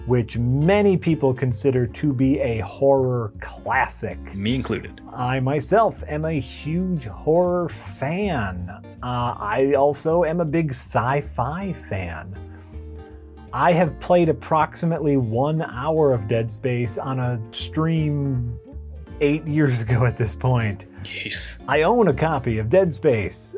which 0.06 0.38
many 0.38 0.96
people 0.96 1.34
consider 1.34 1.86
to 1.86 2.12
be 2.12 2.38
a 2.40 2.58
horror 2.60 3.32
classic. 3.40 4.18
Me 4.34 4.54
included. 4.54 5.00
I 5.14 5.40
myself 5.40 6.02
am 6.06 6.24
a 6.24 6.40
huge 6.40 7.04
horror 7.04 7.68
fan. 7.68 8.70
Uh, 9.02 9.34
I 9.38 9.74
also 9.74 10.24
am 10.24 10.40
a 10.40 10.44
big 10.44 10.70
sci 10.70 11.20
fi 11.34 11.72
fan. 11.88 12.34
I 13.52 13.72
have 13.72 13.98
played 14.00 14.28
approximately 14.28 15.16
one 15.16 15.62
hour 15.62 16.12
of 16.12 16.28
Dead 16.28 16.52
Space 16.52 16.98
on 16.98 17.18
a 17.18 17.40
stream 17.52 18.58
eight 19.20 19.46
years 19.46 19.82
ago 19.86 20.04
at 20.04 20.16
this 20.16 20.34
point. 20.34 20.86
Yes. 21.04 21.58
I 21.66 21.82
own 21.82 22.08
a 22.08 22.14
copy 22.14 22.58
of 22.58 22.68
Dead 22.68 22.92
Space. 22.92 23.56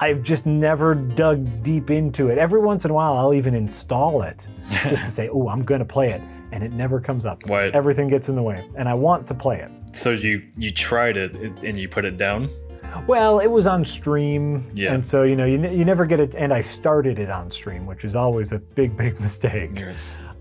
I've 0.00 0.22
just 0.22 0.46
never 0.46 0.94
dug 0.94 1.62
deep 1.62 1.90
into 1.90 2.28
it. 2.28 2.38
Every 2.38 2.60
once 2.60 2.84
in 2.84 2.90
a 2.90 2.94
while, 2.94 3.16
I'll 3.16 3.34
even 3.34 3.54
install 3.54 4.22
it 4.22 4.46
just 4.70 5.04
to 5.04 5.10
say, 5.10 5.28
oh, 5.28 5.48
I'm 5.48 5.64
going 5.64 5.80
to 5.80 5.84
play 5.84 6.10
it. 6.12 6.20
And 6.52 6.62
it 6.64 6.72
never 6.72 7.00
comes 7.00 7.26
up. 7.26 7.40
What? 7.48 7.74
Everything 7.74 8.08
gets 8.08 8.28
in 8.28 8.36
the 8.36 8.42
way. 8.42 8.66
And 8.76 8.88
I 8.88 8.94
want 8.94 9.26
to 9.26 9.34
play 9.34 9.58
it. 9.60 9.70
So 9.96 10.10
you 10.10 10.42
you 10.56 10.70
tried 10.70 11.16
it 11.16 11.34
and 11.64 11.78
you 11.78 11.88
put 11.88 12.04
it 12.04 12.16
down. 12.16 12.48
Well, 13.06 13.38
it 13.40 13.48
was 13.48 13.66
on 13.66 13.84
stream, 13.84 14.70
Yeah. 14.74 14.94
and 14.94 15.04
so 15.04 15.22
you 15.22 15.36
know 15.36 15.44
you, 15.44 15.60
you 15.68 15.84
never 15.84 16.06
get 16.06 16.20
it. 16.20 16.34
And 16.34 16.52
I 16.54 16.62
started 16.62 17.18
it 17.18 17.30
on 17.30 17.50
stream, 17.50 17.84
which 17.86 18.04
is 18.04 18.16
always 18.16 18.52
a 18.52 18.58
big, 18.58 18.96
big 18.96 19.20
mistake 19.26 19.82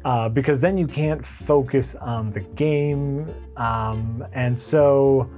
uh, 0.05 0.29
because 0.29 0.61
then 0.61 0.77
you 0.77 0.87
can't 0.87 1.25
focus 1.25 1.95
on 1.95 2.31
the 2.31 2.39
game. 2.39 3.33
Um, 3.57 4.25
and 4.33 4.57
so 4.59 5.29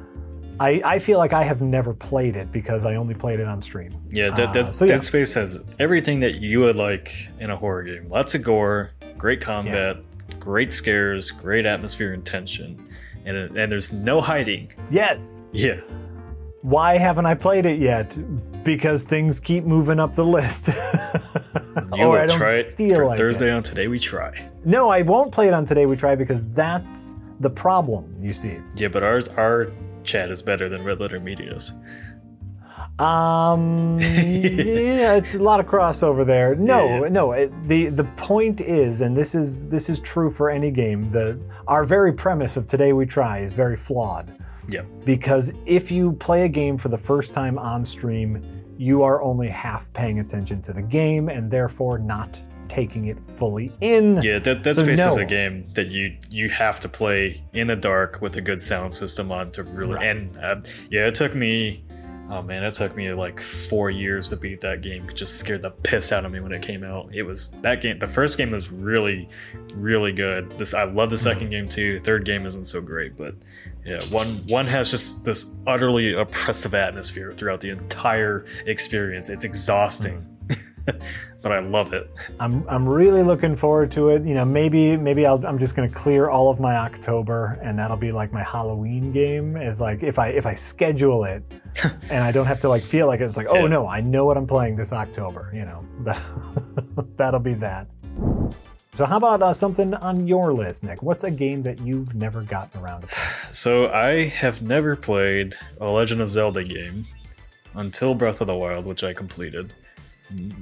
I, 0.60 0.82
I 0.84 1.00
feel 1.00 1.18
like 1.18 1.34
I 1.34 1.44
have 1.44 1.62
never 1.62 1.94
played 1.94 2.36
it 2.36 2.52
because 2.52 2.86
I 2.86 2.96
only 2.96 3.14
played 3.14 3.40
it 3.40 3.48
on 3.48 3.62
stream. 3.62 3.96
Yeah, 4.10 4.30
Dead, 4.32 4.56
Uh, 4.58 4.72
so 4.72 4.86
yeah. 4.86 4.90
Dead 4.94 5.04
Space 5.04 5.34
has 5.36 5.64
everything 5.80 6.20
that 6.22 6.36
you 6.36 6.60
would 6.62 6.76
like 6.76 7.30
in 7.40 7.50
a 7.50 7.56
horror 7.56 7.84
game. 7.84 8.10
Lots 8.10 8.36
of 8.36 8.44
gore, 8.44 8.92
great 9.18 9.42
combat, 9.42 9.98
great 10.40 10.72
scares, 10.74 11.32
great 11.32 11.66
atmosphere 11.66 12.14
and 12.14 12.26
tension, 12.26 12.88
and 13.26 13.38
and 13.58 13.72
there's 13.72 13.94
no 13.94 14.20
hiding. 14.22 14.72
Yes. 14.92 15.50
Yeah, 15.54 15.80
Why 16.62 16.98
haven't 16.98 17.26
I 17.26 17.36
played 17.36 17.66
it 17.66 17.80
yet? 17.80 18.18
Because 18.64 19.04
things 19.04 19.40
keep 19.40 19.64
moving 19.64 20.00
up 20.00 20.16
the 20.16 20.26
list. 20.26 20.68
you 21.96 22.04
Or 22.04 22.10
will 22.20 22.28
try 22.28 22.56
it 22.56 22.76
for 22.76 23.06
like 23.06 23.18
Thursday 23.18 23.48
it. 23.48 23.54
on 23.54 23.64
Today 23.64 23.88
We 23.88 23.98
Try. 24.00 24.50
No, 24.66 24.90
I 24.90 25.02
won't 25.02 25.32
play 25.32 25.48
it 25.48 25.54
on 25.54 25.66
Today 25.66 25.86
We 25.86 25.96
Try 25.96 26.16
because 26.16 26.46
that's 26.52 27.16
the 27.40 27.50
problem, 27.50 28.14
you 28.22 28.34
see. 28.34 28.58
Yeah, 28.76 28.90
but 28.90 29.02
ours 29.04 29.30
our 29.30 29.72
chat 30.10 30.30
is 30.32 30.42
better 30.42 30.68
than 30.70 30.84
Red 30.84 31.00
Letter 31.00 31.20
Media's. 31.20 31.74
Um, 33.00 33.98
yeah, 34.02 35.16
it's 35.16 35.36
a 35.36 35.40
lot 35.42 35.60
of 35.62 35.68
crossover 35.68 36.26
there. 36.26 36.56
No, 36.56 36.86
Yeah, 36.86 37.02
yeah. 37.04 37.10
no. 37.10 37.32
It, 37.32 37.68
the 37.68 37.88
the 37.88 38.04
point 38.18 38.60
is, 38.60 39.02
and 39.02 39.16
this 39.16 39.36
is 39.36 39.68
this 39.68 39.90
is 39.90 40.00
true 40.00 40.30
for 40.30 40.50
any 40.50 40.70
game. 40.72 41.12
The 41.12 41.40
our 41.68 41.86
very 41.86 42.12
premise 42.12 42.58
of 42.58 42.68
today 42.68 42.92
we 42.92 43.06
try 43.06 43.40
is 43.40 43.54
very 43.54 43.78
flawed 43.78 44.36
Yeah, 44.68 44.82
because 45.06 45.54
if 45.66 45.92
you 45.92 46.14
play 46.14 46.44
a 46.44 46.50
game 46.50 46.78
for 46.78 46.90
the 46.90 46.98
first 46.98 47.32
time 47.32 47.58
on 47.58 47.86
stream, 47.86 48.44
you 48.78 49.04
are 49.04 49.22
only 49.22 49.48
half 49.48 49.92
paying 49.94 50.20
attention 50.20 50.62
to 50.64 50.74
the 50.74 50.82
game 50.82 51.30
and 51.30 51.50
therefore 51.50 52.00
not 52.00 52.42
taking 52.70 53.06
it 53.06 53.18
fully 53.38 53.72
in. 53.82 54.22
yeah. 54.24 54.40
Dead, 54.40 54.62
Dead 54.62 54.76
So 54.76 54.84
Space 54.84 55.00
is 55.00 55.18
a 55.18 55.26
game 55.26 55.68
that 55.74 55.88
you 55.88 56.16
you 56.30 56.50
have 56.50 56.80
to 56.82 56.90
play 56.90 57.44
in 57.54 57.68
the 57.68 57.76
dark 57.76 58.22
with 58.22 58.38
a 58.38 58.42
good 58.42 58.62
sound 58.62 58.94
system 58.94 59.32
on 59.32 59.52
to 59.52 59.64
really. 59.64 59.96
Right. 59.96 60.08
And 60.08 60.38
uh, 60.38 60.62
yeah, 60.90 61.08
it 61.08 61.16
took 61.16 61.36
me. 61.36 61.84
Oh 62.32 62.44
man, 62.44 62.64
it 62.64 62.76
took 62.76 62.96
me 62.96 63.12
like 63.12 63.42
four 63.42 63.90
years 63.90 64.28
to 64.28 64.38
beat 64.38 64.60
that 64.60 64.82
game. 64.82 65.10
It 65.10 65.16
just 65.16 65.40
scared 65.40 65.64
the 65.64 65.72
piss 65.72 66.12
out 66.12 66.26
of 66.26 66.32
me 66.32 66.40
when 66.40 66.52
it 66.52 66.62
came 66.62 66.84
out. 66.84 67.10
It 67.12 67.24
was 67.24 67.50
that 67.64 67.82
game. 67.82 67.98
The 67.98 68.08
first 68.08 68.38
game 68.38 68.52
was 68.52 68.72
really, 68.72 69.28
really 69.74 70.12
good. 70.12 70.52
This 70.56 70.76
I 70.76 70.84
love 70.84 71.10
the 71.10 71.18
second 71.18 71.50
game 71.50 71.68
too. 71.68 72.00
Third 72.02 72.26
game 72.26 72.46
isn't 72.46 72.66
so 72.66 72.82
great, 72.82 73.18
but 73.18 73.34
yeah, 73.84 74.00
one 74.12 74.28
one 74.48 74.68
has 74.68 74.92
just 74.92 75.26
this 75.26 75.48
utterly 75.66 76.14
oppressive 76.14 76.76
atmosphere 76.76 77.34
throughout 77.34 77.62
the 77.62 77.72
entire 77.72 78.46
experience. 78.68 79.30
It's 79.30 79.44
exhausting, 79.44 80.24
but 81.42 81.52
I 81.52 81.60
love 81.60 81.94
it. 81.94 82.10
I'm 82.40 82.68
I'm 82.68 82.88
really 82.88 83.24
looking 83.24 83.56
forward 83.56 83.92
to 83.94 84.10
it. 84.10 84.26
You 84.26 84.34
know, 84.34 84.46
maybe 84.46 84.98
maybe 84.98 85.26
I'll, 85.26 85.46
I'm 85.46 85.60
just 85.60 85.76
gonna 85.76 85.90
clear 85.90 86.30
all 86.30 86.50
of 86.50 86.60
my 86.60 86.76
October, 86.76 87.60
and 87.64 87.78
that'll 87.78 87.98
be 87.98 88.12
like 88.12 88.34
my 88.34 88.44
Halloween 88.44 89.12
game. 89.12 89.58
Is 89.58 89.80
like 89.80 90.04
if 90.04 90.20
I 90.20 90.30
if 90.30 90.46
I 90.46 90.54
schedule 90.54 91.24
it, 91.24 91.44
and 92.10 92.24
I 92.24 92.32
don't 92.32 92.46
have 92.46 92.60
to 92.62 92.70
like 92.70 92.84
feel 92.84 93.08
like 93.08 93.22
it's 93.22 93.38
like 93.38 93.48
oh 93.50 93.56
Yeah. 93.56 93.68
no, 93.68 93.88
I 93.88 94.02
know 94.02 94.26
what 94.26 94.38
I'm 94.38 94.48
playing 94.48 94.76
this 94.76 94.92
October. 94.92 95.52
You 95.54 95.66
know, 95.66 95.86
that, 96.02 96.22
that'll 97.18 97.40
be 97.40 97.54
that. 97.56 97.88
So 98.96 99.06
how 99.06 99.18
about 99.18 99.42
uh, 99.42 99.54
something 99.54 99.94
on 99.94 100.28
your 100.28 100.52
list, 100.52 100.84
Nick? 100.84 101.02
What's 101.02 101.24
a 101.24 101.32
game 101.32 101.64
that 101.64 101.80
you've 101.80 102.16
never 102.16 102.42
gotten 102.42 102.82
around 102.82 103.02
to 103.02 103.08
playing? 103.08 103.30
So 103.52 103.90
I 103.92 104.26
have 104.26 104.62
never 104.62 104.96
played 104.98 105.56
a 105.80 105.88
Legend 105.90 106.22
of 106.22 106.28
Zelda 106.28 106.64
game 106.66 107.06
until 107.76 108.14
Breath 108.14 108.42
of 108.42 108.48
the 108.48 108.56
Wild, 108.56 108.86
which 108.86 109.04
I 109.04 109.14
completed. 109.14 109.74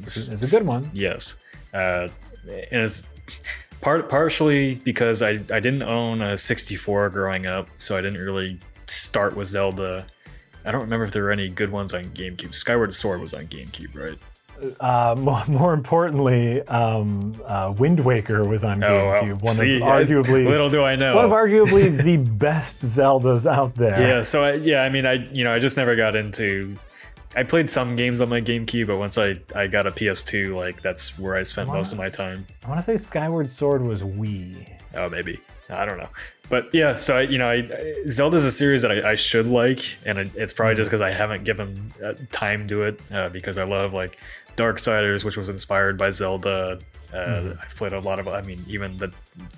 It's 0.04 0.54
a 0.54 0.58
good 0.58 0.68
one. 0.68 0.90
Yes, 0.94 1.36
uh, 1.74 2.08
and 2.48 2.82
it's 2.84 3.06
part 3.82 4.10
partially 4.10 4.76
because 4.76 5.22
I 5.22 5.32
I 5.52 5.60
didn't 5.60 5.84
own 5.84 6.22
a 6.22 6.38
64 6.38 7.10
growing 7.10 7.46
up, 7.46 7.68
so 7.78 7.98
I 7.98 8.02
didn't 8.02 8.20
really 8.22 8.60
start 8.88 9.36
with 9.36 9.48
Zelda. 9.48 10.06
I 10.66 10.72
don't 10.72 10.82
remember 10.82 11.06
if 11.06 11.12
there 11.12 11.24
were 11.24 11.32
any 11.32 11.50
good 11.50 11.70
ones 11.72 11.94
on 11.94 12.06
GameCube. 12.06 12.54
Skyward 12.54 12.92
Sword 12.94 13.22
was 13.22 13.34
on 13.34 13.48
GameCube, 13.48 13.96
right? 13.96 14.18
Uh, 14.82 15.16
more, 15.18 15.46
more 15.48 15.74
importantly, 15.74 16.62
um, 16.64 17.40
uh, 17.46 17.74
Wind 17.78 18.00
Waker 18.02 18.44
was 18.44 18.64
on 18.64 18.84
Oh, 18.84 18.88
well, 19.10 19.24
GameCube. 19.24 19.42
one 19.44 19.54
see, 19.56 19.76
of 19.78 19.84
I- 19.84 20.04
arguably 20.04 20.46
little 20.50 20.70
do 20.70 20.84
I 20.84 20.96
know. 20.96 21.16
one 21.16 21.26
of 21.26 21.32
arguably 21.32 21.96
the 22.02 22.18
best 22.38 22.80
Zeldas 22.80 23.50
out 23.50 23.76
there. 23.76 24.00
yeah 24.02 24.24
so 24.24 24.44
I, 24.44 24.54
yeah 24.56 24.82
i 24.82 24.90
mean 24.90 25.06
i 25.06 25.14
you 25.32 25.44
know 25.44 25.52
i 25.52 25.60
just 25.60 25.78
never 25.78 25.96
got 25.96 26.16
into 26.16 26.76
i 27.38 27.44
played 27.44 27.70
some 27.70 27.96
games 27.96 28.20
on 28.20 28.30
my 28.30 28.42
gamecube 28.42 28.88
but 28.88 28.98
once 28.98 29.18
i 29.18 29.36
i 29.56 29.68
got 29.68 29.88
a 29.88 29.92
ps2 29.92 30.56
like 30.56 30.82
that's 30.82 31.18
where 31.18 31.36
i 31.36 31.44
spent 31.44 31.68
most 31.70 31.92
of 31.92 31.98
my 31.98 32.10
time. 32.10 32.46
I 32.66 32.70
want 32.70 32.80
to 32.80 32.84
say 32.84 32.98
Skyward 32.98 33.50
Sword 33.52 33.82
was 33.82 34.02
Wii. 34.02 34.68
oh 34.96 35.10
maybe. 35.10 35.40
I 35.70 35.84
don't 35.86 35.98
know. 35.98 36.10
But 36.50 36.74
yeah 36.74 36.96
so 36.96 37.18
I, 37.18 37.22
you 37.22 37.38
know 37.38 37.50
I, 37.50 37.56
I 37.56 37.94
zelda's 38.08 38.46
a 38.46 38.52
series 38.52 38.82
that 38.82 38.92
i, 38.92 39.12
I 39.12 39.16
should 39.16 39.48
like 39.48 39.98
and 40.06 40.18
it, 40.18 40.36
it's 40.36 40.54
probably 40.54 40.76
just 40.76 40.90
because 40.90 41.02
i 41.02 41.12
haven't 41.12 41.44
given 41.44 41.92
uh, 42.04 42.14
time 42.32 42.68
to 42.70 42.84
it 42.84 43.02
uh, 43.12 43.30
because 43.30 43.58
i 43.58 43.64
love 43.64 43.94
like 43.94 44.18
darksiders 44.56 45.24
which 45.24 45.38
was 45.38 45.50
inspired 45.50 45.98
by 45.98 46.10
zelda. 46.10 46.80
Uh, 47.14 47.54
I've 47.62 47.76
played 47.76 47.94
a 47.94 48.00
lot 48.00 48.20
of. 48.20 48.28
I 48.28 48.42
mean, 48.42 48.66
even 48.68 48.98
the 48.98 49.14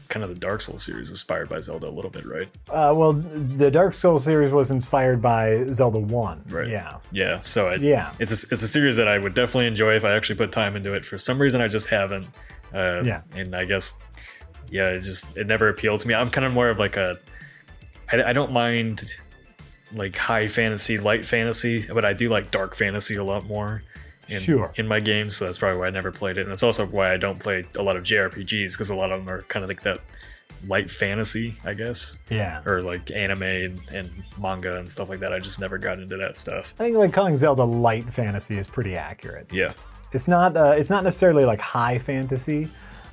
kind 0.09 0.23
of 0.23 0.29
the 0.29 0.39
Dark 0.39 0.61
Souls 0.61 0.83
series 0.83 1.09
inspired 1.09 1.49
by 1.49 1.59
Zelda 1.61 1.87
a 1.87 1.89
little 1.89 2.11
bit, 2.11 2.25
right? 2.25 2.47
Uh, 2.69 2.93
well, 2.95 3.13
the 3.13 3.69
Dark 3.71 3.93
Souls 3.93 4.23
series 4.23 4.51
was 4.51 4.71
inspired 4.71 5.21
by 5.21 5.65
Zelda 5.71 5.99
One. 5.99 6.43
Right. 6.49 6.67
Yeah. 6.67 6.97
Yeah, 7.11 7.39
so 7.39 7.69
it, 7.69 7.81
Yeah. 7.81 8.11
it's 8.19 8.31
a, 8.31 8.47
it's 8.53 8.63
a 8.63 8.67
series 8.67 8.97
that 8.97 9.07
I 9.07 9.17
would 9.17 9.33
definitely 9.33 9.67
enjoy 9.67 9.95
if 9.95 10.03
I 10.05 10.13
actually 10.15 10.35
put 10.35 10.51
time 10.51 10.75
into 10.75 10.93
it. 10.93 11.05
For 11.05 11.17
some 11.17 11.39
reason, 11.41 11.61
I 11.61 11.67
just 11.67 11.89
haven't. 11.89 12.27
Uh, 12.73 13.03
Yeah. 13.05 13.21
and 13.35 13.55
I 13.55 13.65
guess 13.65 14.01
yeah, 14.69 14.89
it 14.89 14.99
just 15.01 15.35
it 15.37 15.47
never 15.47 15.69
appealed 15.69 15.99
to 16.01 16.07
me. 16.07 16.13
I'm 16.13 16.29
kind 16.29 16.45
of 16.45 16.53
more 16.53 16.69
of 16.69 16.77
like 16.79 16.95
a 16.97 17.17
I, 18.11 18.23
I 18.23 18.33
don't 18.33 18.51
mind 18.51 19.11
like 19.91 20.15
high 20.15 20.47
fantasy, 20.47 20.97
light 20.99 21.25
fantasy, 21.25 21.85
but 21.91 22.05
I 22.05 22.13
do 22.13 22.29
like 22.29 22.51
dark 22.51 22.75
fantasy 22.75 23.15
a 23.15 23.23
lot 23.23 23.45
more. 23.47 23.81
In, 24.29 24.41
Sure. 24.41 24.71
in 24.75 24.87
my 24.87 24.99
games, 24.99 25.35
so 25.37 25.45
that's 25.45 25.57
probably 25.57 25.79
why 25.79 25.87
I 25.87 25.89
never 25.89 26.11
played 26.11 26.37
it, 26.37 26.41
and 26.41 26.51
it's 26.51 26.63
also 26.63 26.85
why 26.85 27.11
I 27.13 27.17
don't 27.17 27.39
play 27.39 27.65
a 27.77 27.83
lot 27.83 27.97
of 27.97 28.03
JRPGs 28.03 28.73
because 28.73 28.89
a 28.89 28.95
lot 28.95 29.11
of 29.11 29.19
them 29.25 29.29
are 29.29 29.41
kind 29.43 29.63
of 29.63 29.69
like 29.69 29.81
that 29.83 29.99
light 30.67 30.89
fantasy, 30.89 31.55
I 31.65 31.73
guess, 31.73 32.17
Yeah. 32.29 32.61
or 32.65 32.81
like 32.81 33.11
anime 33.11 33.43
and, 33.43 33.81
and 33.93 34.09
manga 34.41 34.77
and 34.77 34.89
stuff 34.89 35.09
like 35.09 35.19
that. 35.21 35.31
I 35.33 35.39
just 35.39 35.59
never 35.59 35.77
got 35.77 35.99
into 35.99 36.17
that 36.17 36.35
stuff. 36.35 36.73
I 36.79 36.83
think 36.83 36.97
like 36.97 37.13
calling 37.13 37.37
Zelda 37.37 37.63
light 37.63 38.11
fantasy 38.13 38.57
is 38.57 38.67
pretty 38.67 38.95
accurate. 38.95 39.47
Yeah, 39.51 39.73
It's 40.11 40.27
not. 40.27 40.57
Uh, 40.57 40.73
it's 40.77 40.89
not 40.89 41.03
necessarily 41.03 41.45
like 41.45 41.59
high 41.61 41.97
fantasy, 41.99 42.67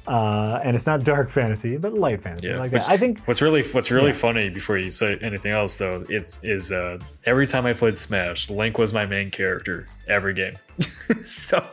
Uh, 0.07 0.61
and 0.63 0.77
it's 0.77 0.87
not 0.87 1.03
dark 1.05 1.29
fantasy, 1.31 1.77
but 1.77 1.93
light 1.95 2.23
fantasy 2.23 2.49
Yeah, 2.49 2.59
like 2.61 2.71
which- 2.73 2.83
that. 2.83 2.91
I 2.91 2.97
think 2.97 3.21
What's 3.27 3.43
really 3.43 3.63
what's 3.63 3.91
really 3.91 4.09
Yeah. 4.09 4.15
funny 4.15 4.49
before 4.51 4.79
you 4.79 4.91
say 4.91 5.19
anything 5.21 5.53
else 5.53 5.77
though, 5.79 6.05
it's 6.09 6.39
is 6.43 6.71
uh, 6.73 6.99
every 7.25 7.47
time 7.47 7.67
I 7.67 7.73
played 7.73 7.97
Smash, 7.97 8.49
Link 8.51 8.79
was 8.79 8.93
my 8.93 9.05
main 9.07 9.31
character 9.31 9.87
every 10.09 10.35
game. 10.35 10.59
so 11.25 11.65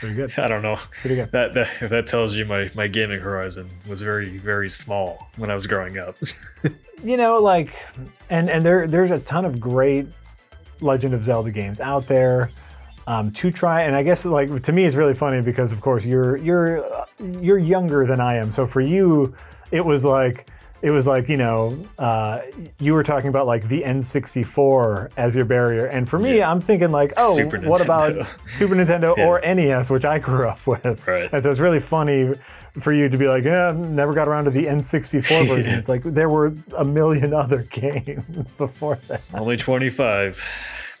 pretty 0.00 0.14
good. 0.14 0.38
I 0.38 0.48
don't 0.48 0.62
know. 0.62 0.76
Pretty 1.02 1.16
good. 1.16 1.32
That, 1.32 1.54
that 1.54 1.68
if 1.82 1.90
that 1.90 2.06
tells 2.06 2.34
you 2.34 2.44
my 2.44 2.70
my 2.74 2.86
gaming 2.86 3.20
horizon 3.20 3.68
was 3.88 4.02
very 4.02 4.26
very 4.38 4.68
small 4.70 5.28
when 5.36 5.50
I 5.50 5.54
was 5.54 5.66
growing 5.66 5.98
up. 5.98 6.16
you 7.02 7.16
know 7.16 7.38
like 7.38 7.74
and 8.30 8.48
and 8.48 8.64
there 8.64 8.86
there's 8.86 9.10
a 9.10 9.18
ton 9.18 9.44
of 9.44 9.60
great 9.60 10.06
legend 10.80 11.12
of 11.14 11.24
zelda 11.24 11.50
games 11.50 11.80
out 11.80 12.06
there 12.06 12.50
um, 13.06 13.30
to 13.32 13.50
try 13.50 13.82
and 13.82 13.94
i 13.96 14.02
guess 14.02 14.24
like 14.24 14.62
to 14.62 14.72
me 14.72 14.84
it's 14.84 14.96
really 14.96 15.14
funny 15.14 15.40
because 15.42 15.72
of 15.72 15.80
course 15.80 16.04
you're 16.04 16.36
you're 16.38 16.84
uh, 16.94 17.04
you're 17.40 17.58
younger 17.58 18.06
than 18.06 18.20
i 18.20 18.36
am 18.36 18.50
so 18.52 18.66
for 18.66 18.80
you 18.80 19.34
it 19.70 19.84
was 19.84 20.04
like 20.04 20.48
it 20.82 20.90
was 20.90 21.06
like 21.06 21.28
you 21.28 21.36
know 21.38 21.76
uh, 21.98 22.40
you 22.78 22.92
were 22.92 23.02
talking 23.02 23.28
about 23.28 23.46
like 23.46 23.66
the 23.68 23.82
n64 23.82 25.10
as 25.16 25.34
your 25.36 25.44
barrier 25.44 25.86
and 25.86 26.08
for 26.08 26.18
me 26.18 26.38
Yeah. 26.38 26.50
i'm 26.50 26.60
thinking 26.60 26.90
like 26.90 27.12
oh 27.16 27.36
Super 27.36 27.58
what 27.60 27.80
about 27.80 28.12
Nintendo. 28.12 28.38
super 28.48 28.74
nintendo 28.74 29.16
or 29.18 29.40
nes 29.54 29.90
which 29.90 30.04
i 30.04 30.18
grew 30.18 30.46
up 30.48 30.66
with 30.66 31.06
Right. 31.06 31.28
and 31.32 31.42
so 31.42 31.50
it's 31.50 31.60
really 31.60 31.80
funny 31.80 32.34
for 32.80 32.92
you 32.92 33.08
to 33.08 33.16
be 33.16 33.28
like, 33.28 33.44
yeah, 33.44 33.70
never 33.72 34.12
got 34.14 34.26
around 34.26 34.46
to 34.46 34.50
the 34.50 34.64
N64 34.64 35.46
version. 35.46 35.78
It's 35.78 35.88
like 35.88 36.02
there 36.02 36.28
were 36.28 36.52
a 36.76 36.84
million 36.84 37.32
other 37.32 37.58
games 37.70 38.52
before 38.54 38.96
that. 39.06 39.22
Only 39.32 39.56
twenty 39.56 39.90
five. 39.90 40.42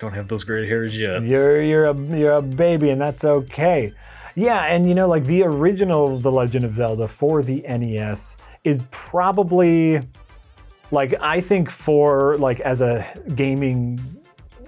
Don't 0.04 0.12
have 0.12 0.28
those 0.28 0.44
gray 0.44 0.68
hairs 0.68 1.00
yet. 1.00 1.22
You're 1.22 1.62
you're 1.62 1.86
a 1.86 1.96
you're 1.96 2.34
a 2.34 2.42
baby, 2.42 2.90
and 2.90 3.00
that's 3.00 3.24
okay. 3.24 3.90
Yeah, 4.34 4.64
and 4.64 4.86
you 4.86 4.94
know, 4.94 5.08
like 5.08 5.24
the 5.24 5.44
original 5.44 6.18
The 6.18 6.30
Legend 6.30 6.66
of 6.66 6.74
Zelda 6.74 7.08
for 7.08 7.42
the 7.42 7.62
NES 7.62 8.36
is 8.64 8.84
probably 8.90 10.02
like 10.90 11.14
I 11.22 11.40
think 11.40 11.70
for 11.70 12.36
like 12.36 12.60
as 12.60 12.82
a 12.82 13.18
gaming 13.34 13.98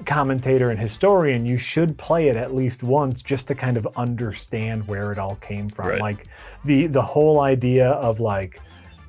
commentator 0.07 0.71
and 0.71 0.81
historian, 0.81 1.45
you 1.45 1.59
should 1.59 1.99
play 1.99 2.29
it 2.29 2.37
at 2.37 2.55
least 2.55 2.83
once 2.83 3.21
just 3.21 3.47
to 3.49 3.55
kind 3.55 3.77
of 3.77 3.87
understand 3.95 4.89
where 4.89 5.13
it 5.13 5.19
all 5.19 5.37
came 5.37 5.69
from. 5.69 5.89
Right. 5.89 6.01
Like 6.01 6.29
the 6.65 6.87
the 6.87 7.03
whole 7.03 7.41
idea 7.41 7.91
of 7.91 8.21
like 8.21 8.59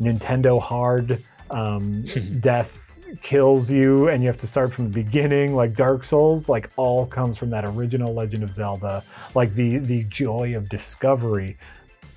Nintendo 0.01 0.59
hard 0.59 1.23
um, 1.51 2.03
death 2.41 2.86
kills 3.21 3.71
you 3.71 4.09
and 4.09 4.21
you 4.21 4.27
have 4.27 4.37
to 4.37 4.47
start 4.47 4.73
from 4.73 4.85
the 4.85 4.89
beginning 5.03 5.55
like 5.55 5.73
dark 5.75 6.03
souls 6.03 6.49
like 6.49 6.69
all 6.75 7.05
comes 7.05 7.37
from 7.37 7.49
that 7.49 7.63
original 7.65 8.13
legend 8.13 8.43
of 8.43 8.53
zelda 8.53 9.03
like 9.35 9.53
the 9.55 9.77
the 9.77 10.03
joy 10.05 10.55
of 10.55 10.67
discovery 10.69 11.57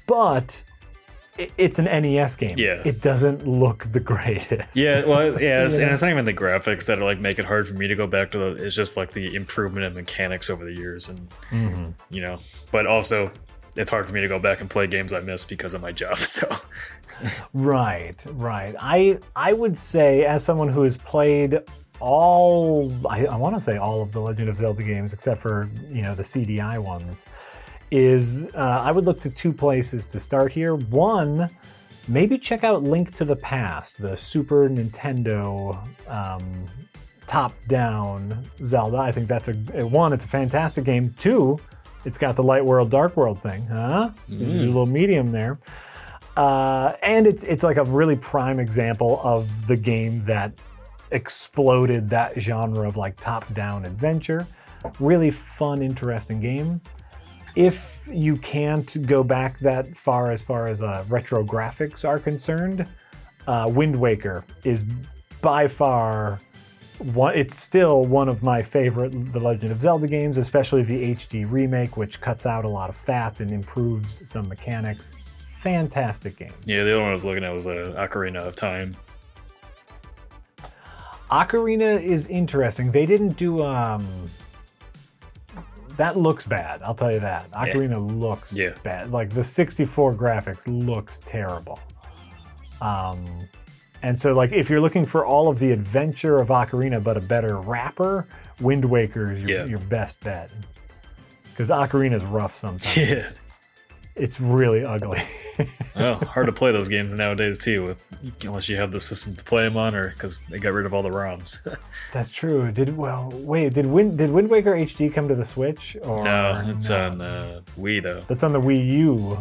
but 0.07 0.63
it's 1.57 1.79
an 1.79 1.85
nes 2.03 2.37
game 2.37 2.59
Yeah. 2.59 2.83
it 2.85 3.01
doesn't 3.01 3.47
look 3.47 3.85
the 3.93 4.01
greatest 4.01 4.77
Yeah, 4.77 5.07
well, 5.07 5.41
yeah, 5.41 5.65
it's, 5.65 5.79
and 5.79 5.91
it's 5.91 6.03
not 6.03 6.11
even 6.11 6.25
the 6.27 6.35
graphics 6.35 6.87
that 6.87 6.99
are 6.99 7.05
like 7.05 7.21
make 7.21 7.39
it 7.39 7.45
hard 7.47 7.67
for 7.67 7.75
me 7.75 7.87
to 7.87 7.95
go 7.95 8.07
back 8.07 8.31
to 8.33 8.39
the. 8.39 8.47
It's 8.65 8.75
just 8.77 8.97
like 8.99 9.13
the 9.13 9.35
improvement 9.35 9.87
in 9.87 9.95
mechanics 9.95 10.51
over 10.51 10.65
the 10.65 10.75
years, 10.75 11.09
and 11.09 11.29
Mm-hmm. 11.51 11.91
you 12.11 12.21
know, 12.21 12.41
but 12.73 12.87
also 12.87 13.31
it's 13.81 13.91
hard 13.91 14.07
for 14.07 14.15
me 14.15 14.21
to 14.21 14.29
go 14.29 14.39
back 14.39 14.61
and 14.61 14.69
play 14.69 14.87
games 14.87 15.13
I 15.13 15.21
missed 15.21 15.49
because 15.49 15.75
of 15.75 15.83
my 15.83 15.93
job. 15.93 16.19
So 16.19 16.47
Right, 17.53 18.25
right. 18.31 18.75
I 18.81 19.19
I 19.37 19.53
would 19.53 19.77
say 19.77 20.25
as 20.25 20.45
someone 20.45 20.69
who 20.69 20.83
has 20.83 20.97
played 20.97 21.59
all 21.99 22.93
I, 23.07 23.27
I 23.27 23.37
want 23.37 23.57
to 23.57 23.61
say 23.61 23.77
all 23.77 24.03
of 24.03 24.13
the 24.13 24.21
Legend 24.21 24.49
of 24.49 24.57
Zelda 24.57 24.83
games 24.83 25.13
except 25.13 25.43
for 25.43 25.69
you 25.91 26.03
know 26.03 26.15
the 26.15 26.23
CDI 26.23 26.79
ones 26.83 27.27
is 27.91 28.47
uh, 28.55 28.83
I 28.85 28.93
would 28.93 29.05
look 29.05 29.21
to 29.21 29.31
two 29.31 29.53
places 29.53 30.07
to 30.07 30.21
start 30.21 30.53
here. 30.53 30.77
One, 30.77 31.51
maybe 32.09 32.39
check 32.39 32.65
out 32.65 32.83
Link 32.83 33.13
to 33.15 33.25
the 33.25 33.37
Past, 33.37 34.01
the 34.01 34.17
Super 34.17 34.69
Nintendo 34.69 35.77
um, 36.09 36.67
top-down 37.27 38.49
Zelda. 38.65 38.99
I 38.99 39.13
think 39.13 39.29
that's 39.29 39.49
a 39.49 39.55
one. 39.87 40.13
It's 40.13 40.25
a 40.25 40.29
fantastic 40.29 40.85
game. 40.85 41.15
Two, 41.19 41.59
it's 42.05 42.19
got 42.19 42.37
the 42.37 42.43
light 42.43 42.65
world, 42.65 42.91
dark 42.91 43.17
world 43.17 43.43
thing, 43.43 43.67
huh? 43.67 44.11
So 44.27 44.45
do 44.45 44.51
a 44.51 44.67
little 44.67 44.87
medium 44.87 45.33
there. 45.33 45.59
Uh, 46.37 46.95
and 47.03 47.27
it's 47.27 47.45
it's 47.45 47.63
like 47.65 47.77
a 47.77 47.85
really 47.85 48.17
prime 48.17 48.61
example 48.61 49.21
of 49.23 49.67
the 49.67 49.77
game 49.77 50.21
that 50.21 50.53
exploded 51.11 52.09
that 52.09 52.41
genre 52.41 52.89
of 52.89 52.97
like 52.97 53.19
top-down 53.21 53.85
adventure. 53.85 54.47
Really 54.99 55.31
fun, 55.31 55.83
interesting 55.83 56.41
game. 56.41 56.81
If 57.57 58.01
you 58.11 58.37
can't 58.37 59.07
go 59.07 59.25
back 59.25 59.59
that 59.59 59.97
far 59.97 60.31
as 60.31 60.45
far 60.45 60.69
as 60.69 60.83
uh, 60.83 61.05
retro 61.09 61.45
graphics 61.45 62.09
are 62.09 62.19
concerned, 62.19 62.89
uh, 63.47 63.71
Wind 63.73 63.97
Waker 63.97 64.45
is 64.65 64.85
by 65.43 65.67
far 65.67 66.41
one. 67.01 67.35
It's 67.35 67.57
still 67.61 68.05
one 68.05 68.29
of 68.29 68.43
my 68.43 68.63
favorite 68.63 69.33
The 69.33 69.41
Legend 69.41 69.73
of 69.73 69.81
Zelda 69.83 70.07
games, 70.07 70.39
especially 70.39 70.83
the 70.83 71.15
HD 71.15 71.51
remake, 71.51 71.97
which 71.97 72.21
cuts 72.21 72.47
out 72.47 72.65
a 72.65 72.69
lot 72.69 72.91
of 72.91 72.97
fat 72.97 73.41
and 73.41 73.51
improves 73.51 74.29
some 74.29 74.49
mechanics. 74.49 75.13
Fantastic 75.59 76.37
game. 76.37 76.53
yeah, 76.65 76.85
the 76.85 76.93
other 76.93 77.01
one 77.01 77.11
I 77.11 77.13
was 77.13 77.25
looking 77.25 77.45
at 77.45 77.53
was 77.53 77.67
uh, 77.67 77.95
Ocarina 77.99 78.39
of 78.41 78.57
Time. 78.57 78.97
Ocarina 81.31 82.03
is 82.03 82.27
interesting. 82.29 82.91
They 82.91 83.07
didn't 83.07 83.37
do 83.37 83.63
um 83.63 84.07
that 85.97 86.17
looks 86.17 86.47
bad, 86.47 86.81
I'll 86.83 86.95
tell 86.95 87.13
you 87.13 87.21
that. 87.21 87.51
Ocarina 87.53 88.19
looks 88.19 88.57
Yeah. 88.57 88.71
bad. 88.83 89.11
Like 89.11 89.29
the 89.31 89.45
64 89.45 90.15
graphics 90.15 90.65
looks 90.67 91.19
terrible. 91.21 91.79
Um 92.81 93.25
and 94.03 94.19
so 94.19 94.33
like 94.33 94.53
if 94.53 94.69
you're 94.71 94.81
looking 94.81 95.07
for 95.07 95.25
all 95.27 95.49
of 95.49 95.59
the 95.59 95.71
adventure 95.73 96.39
of 96.39 96.49
Ocarina 96.49 97.03
but 97.03 97.17
a 97.17 97.21
better 97.21 97.57
wrapper, 97.59 98.27
Wind 98.61 98.85
Waker 98.85 99.33
is 99.33 99.43
your, 99.43 99.51
Yeah. 99.61 99.65
your 99.67 99.79
best 99.81 100.21
bet. 100.25 100.51
Cuz 101.57 101.71
Ocarina 101.71 102.15
is 102.15 102.25
rough 102.25 102.55
sometimes. 102.55 102.97
Yeah. 102.97 103.23
It's 104.17 104.41
really 104.41 104.85
ugly. 104.85 105.23
Oh, 105.97 106.15
hard 106.15 106.47
to 106.47 106.53
play 106.53 106.73
those 106.73 106.89
games 106.89 107.13
nowadays 107.13 107.59
too, 107.59 107.83
with 107.83 108.01
unless 108.47 108.67
you 108.71 108.77
have 108.77 108.93
the 108.93 109.01
system 109.01 109.35
to 109.35 109.45
play 109.45 109.63
them 109.65 109.77
on, 109.77 109.95
or 109.95 110.09
because 110.11 110.41
they 110.49 110.59
got 110.59 110.73
rid 110.73 110.87
of 110.87 110.95
all 110.95 111.03
the 111.03 111.11
ROMs. 111.11 111.59
That's 112.15 112.31
true. 112.31 112.71
Did 112.73 112.97
well, 112.97 113.31
wait, 113.35 113.75
did 113.75 113.85
Wind 113.85 114.17
did 114.17 114.31
Wind 114.31 114.49
Waker 114.49 114.73
HD 114.73 115.13
come 115.13 115.29
to 115.29 115.35
the 115.35 115.45
Switch 115.45 115.99
or 116.01 116.23
no, 116.25 116.63
it's 116.67 116.89
no? 116.89 117.07
on 117.09 117.21
uh, 117.21 117.61
Wii 117.79 118.03
though. 118.03 118.23
That's 118.29 118.43
on 118.43 118.53
the 118.55 118.61
Wii 118.61 118.87
U. 118.87 119.37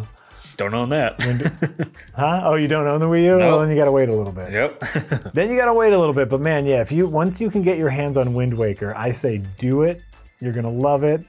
Don't 0.60 0.74
own 0.74 0.90
that. 0.90 1.16
Huh? 2.16 2.42
Oh, 2.44 2.56
you 2.56 2.68
don't 2.68 2.86
own 2.86 3.00
the 3.00 3.06
Wii 3.06 3.24
U? 3.24 3.38
Well, 3.38 3.60
then 3.62 3.70
you 3.70 3.78
gotta 3.78 3.94
wait 3.94 4.10
a 4.10 4.14
little 4.14 4.34
bit. 4.34 4.52
yep. 4.52 4.80
Then 5.34 5.50
you 5.50 5.58
gotta 5.58 5.74
wait 5.74 5.94
a 5.94 5.98
little 5.98 6.14
bit. 6.14 6.28
But 6.28 6.42
man, 6.42 6.66
yeah, 6.66 6.82
if 6.82 6.92
you 6.92 7.08
once 7.08 7.40
you 7.40 7.50
can 7.50 7.62
get 7.64 7.78
your 7.78 7.90
hands 7.90 8.18
on 8.18 8.34
Wind 8.34 8.54
Waker, 8.54 8.94
I 8.98 9.12
say 9.12 9.38
do 9.58 9.84
it. 9.84 10.02
You're 10.42 10.52
gonna 10.52 10.70
love 10.70 11.06
it. 11.06 11.24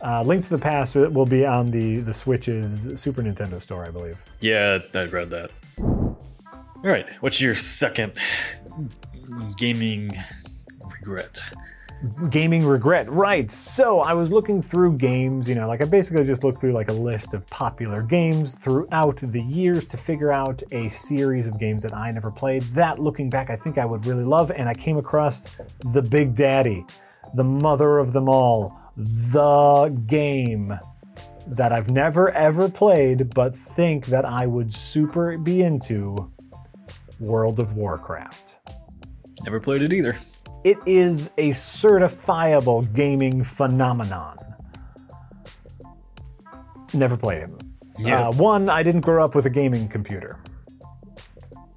Uh, 0.00 0.22
Link 0.22 0.42
to 0.44 0.50
the 0.50 0.58
Past 0.58 0.94
will 0.96 1.26
be 1.26 1.44
on 1.44 1.66
the 1.66 1.96
the 1.98 2.14
Switch's 2.14 2.88
Super 2.98 3.22
Nintendo 3.22 3.60
store, 3.60 3.84
I 3.86 3.90
believe. 3.90 4.16
yeah, 4.40 4.78
I 4.94 5.04
read 5.04 5.28
that. 5.30 5.50
All 5.78 6.16
right, 6.82 7.06
what's 7.20 7.38
your 7.40 7.54
second 7.54 8.12
gaming 9.58 10.10
regret? 11.00 11.38
Gaming 12.30 12.66
regret, 12.66 13.10
right? 13.10 13.48
So 13.50 14.00
I 14.00 14.12
was 14.14 14.32
looking 14.32 14.60
through 14.60 14.96
games, 14.96 15.48
you 15.48 15.54
know, 15.54 15.68
like 15.68 15.82
I 15.82 15.84
basically 15.84 16.24
just 16.24 16.42
looked 16.42 16.60
through 16.60 16.72
like 16.72 16.88
a 16.88 16.92
list 16.92 17.32
of 17.32 17.46
popular 17.46 18.02
games 18.02 18.56
throughout 18.56 19.18
the 19.18 19.40
years 19.40 19.86
to 19.86 19.96
figure 19.96 20.32
out 20.32 20.62
a 20.72 20.88
series 20.88 21.46
of 21.46 21.60
games 21.60 21.82
that 21.84 21.94
I 21.94 22.10
never 22.10 22.30
played. 22.30 22.62
That, 22.74 22.98
looking 22.98 23.30
back, 23.30 23.50
I 23.50 23.56
think 23.56 23.78
I 23.78 23.84
would 23.84 24.04
really 24.04 24.24
love, 24.24 24.50
and 24.50 24.68
I 24.68 24.74
came 24.74 24.96
across 24.96 25.56
the 25.92 26.02
Big 26.02 26.34
Daddy, 26.34 26.84
the 27.34 27.44
mother 27.44 27.98
of 27.98 28.12
them 28.12 28.28
all, 28.28 28.76
the 28.96 29.96
game 30.06 30.76
that 31.46 31.72
I've 31.72 31.90
never 31.90 32.30
ever 32.32 32.68
played, 32.68 33.32
but 33.32 33.56
think 33.56 34.06
that 34.06 34.24
I 34.24 34.46
would 34.46 34.72
super 34.72 35.38
be 35.38 35.62
into. 35.62 36.32
World 37.20 37.60
of 37.60 37.74
Warcraft. 37.74 38.56
Never 39.44 39.60
played 39.60 39.82
it 39.82 39.92
either. 39.92 40.16
It 40.64 40.78
is 40.86 41.32
a 41.38 41.50
certifiable 41.50 42.92
gaming 42.92 43.42
phenomenon. 43.42 44.38
Never 46.94 47.16
played 47.16 47.42
it. 47.42 47.50
Yeah. 47.98 48.28
Uh, 48.28 48.32
one, 48.32 48.68
I 48.70 48.82
didn't 48.84 49.00
grow 49.00 49.24
up 49.24 49.34
with 49.34 49.46
a 49.46 49.50
gaming 49.50 49.88
computer, 49.88 50.38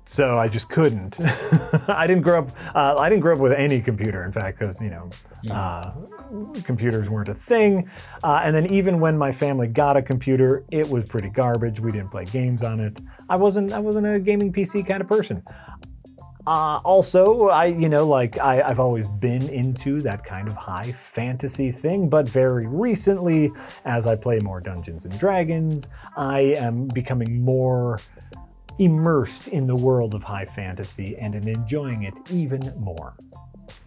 so 0.06 0.38
I 0.38 0.48
just 0.48 0.70
couldn't. 0.70 1.20
I 1.88 2.06
didn't 2.06 2.22
grow 2.22 2.40
up. 2.40 2.52
Uh, 2.76 2.96
I 2.98 3.10
didn't 3.10 3.22
grow 3.22 3.34
up 3.34 3.40
with 3.40 3.54
any 3.54 3.82
computer, 3.82 4.24
in 4.24 4.32
fact, 4.32 4.60
because 4.60 4.80
you 4.80 4.92
know, 4.92 5.10
uh, 5.52 5.92
computers 6.64 7.10
weren't 7.10 7.30
a 7.30 7.34
thing. 7.36 7.90
Uh, 8.24 8.42
and 8.44 8.56
then 8.56 8.72
even 8.72 9.00
when 9.00 9.18
my 9.18 9.32
family 9.32 9.68
got 9.68 9.98
a 9.98 10.02
computer, 10.02 10.64
it 10.72 10.88
was 10.88 11.06
pretty 11.06 11.30
garbage. 11.30 11.80
We 11.80 11.92
didn't 11.92 12.12
play 12.12 12.26
games 12.26 12.62
on 12.62 12.80
it. 12.80 13.00
I 13.30 13.36
wasn't. 13.36 13.74
I 13.74 13.80
wasn't 13.80 14.08
a 14.08 14.20
gaming 14.20 14.54
PC 14.54 14.88
kind 14.88 15.02
of 15.02 15.08
person. 15.08 15.44
Uh, 16.48 16.80
also, 16.84 17.50
I 17.50 17.66
you 17.66 17.90
know 17.90 18.08
like 18.08 18.38
I, 18.38 18.62
I've 18.62 18.80
always 18.80 19.08
been 19.08 19.50
into 19.50 20.02
that 20.04 20.24
kind 20.24 20.48
of 20.48 20.56
high 20.56 20.92
fantasy 20.92 21.72
thing, 21.72 22.08
but 22.08 22.30
very 22.30 22.68
recently, 22.68 23.52
as 23.86 24.06
I 24.06 24.16
play 24.16 24.40
more 24.40 24.62
Dungeons 24.62 25.06
and 25.06 25.18
Dragons, 25.20 25.90
I 26.16 26.40
am 26.58 26.88
becoming 26.88 27.44
more 27.44 28.00
immersed 28.78 29.48
in 29.48 29.68
the 29.68 29.76
world 29.76 30.14
of 30.14 30.24
high 30.24 30.46
fantasy 30.46 31.16
and 31.18 31.36
am 31.36 31.48
enjoying 31.48 32.04
it 32.04 32.14
even 32.30 32.74
more. 32.78 33.16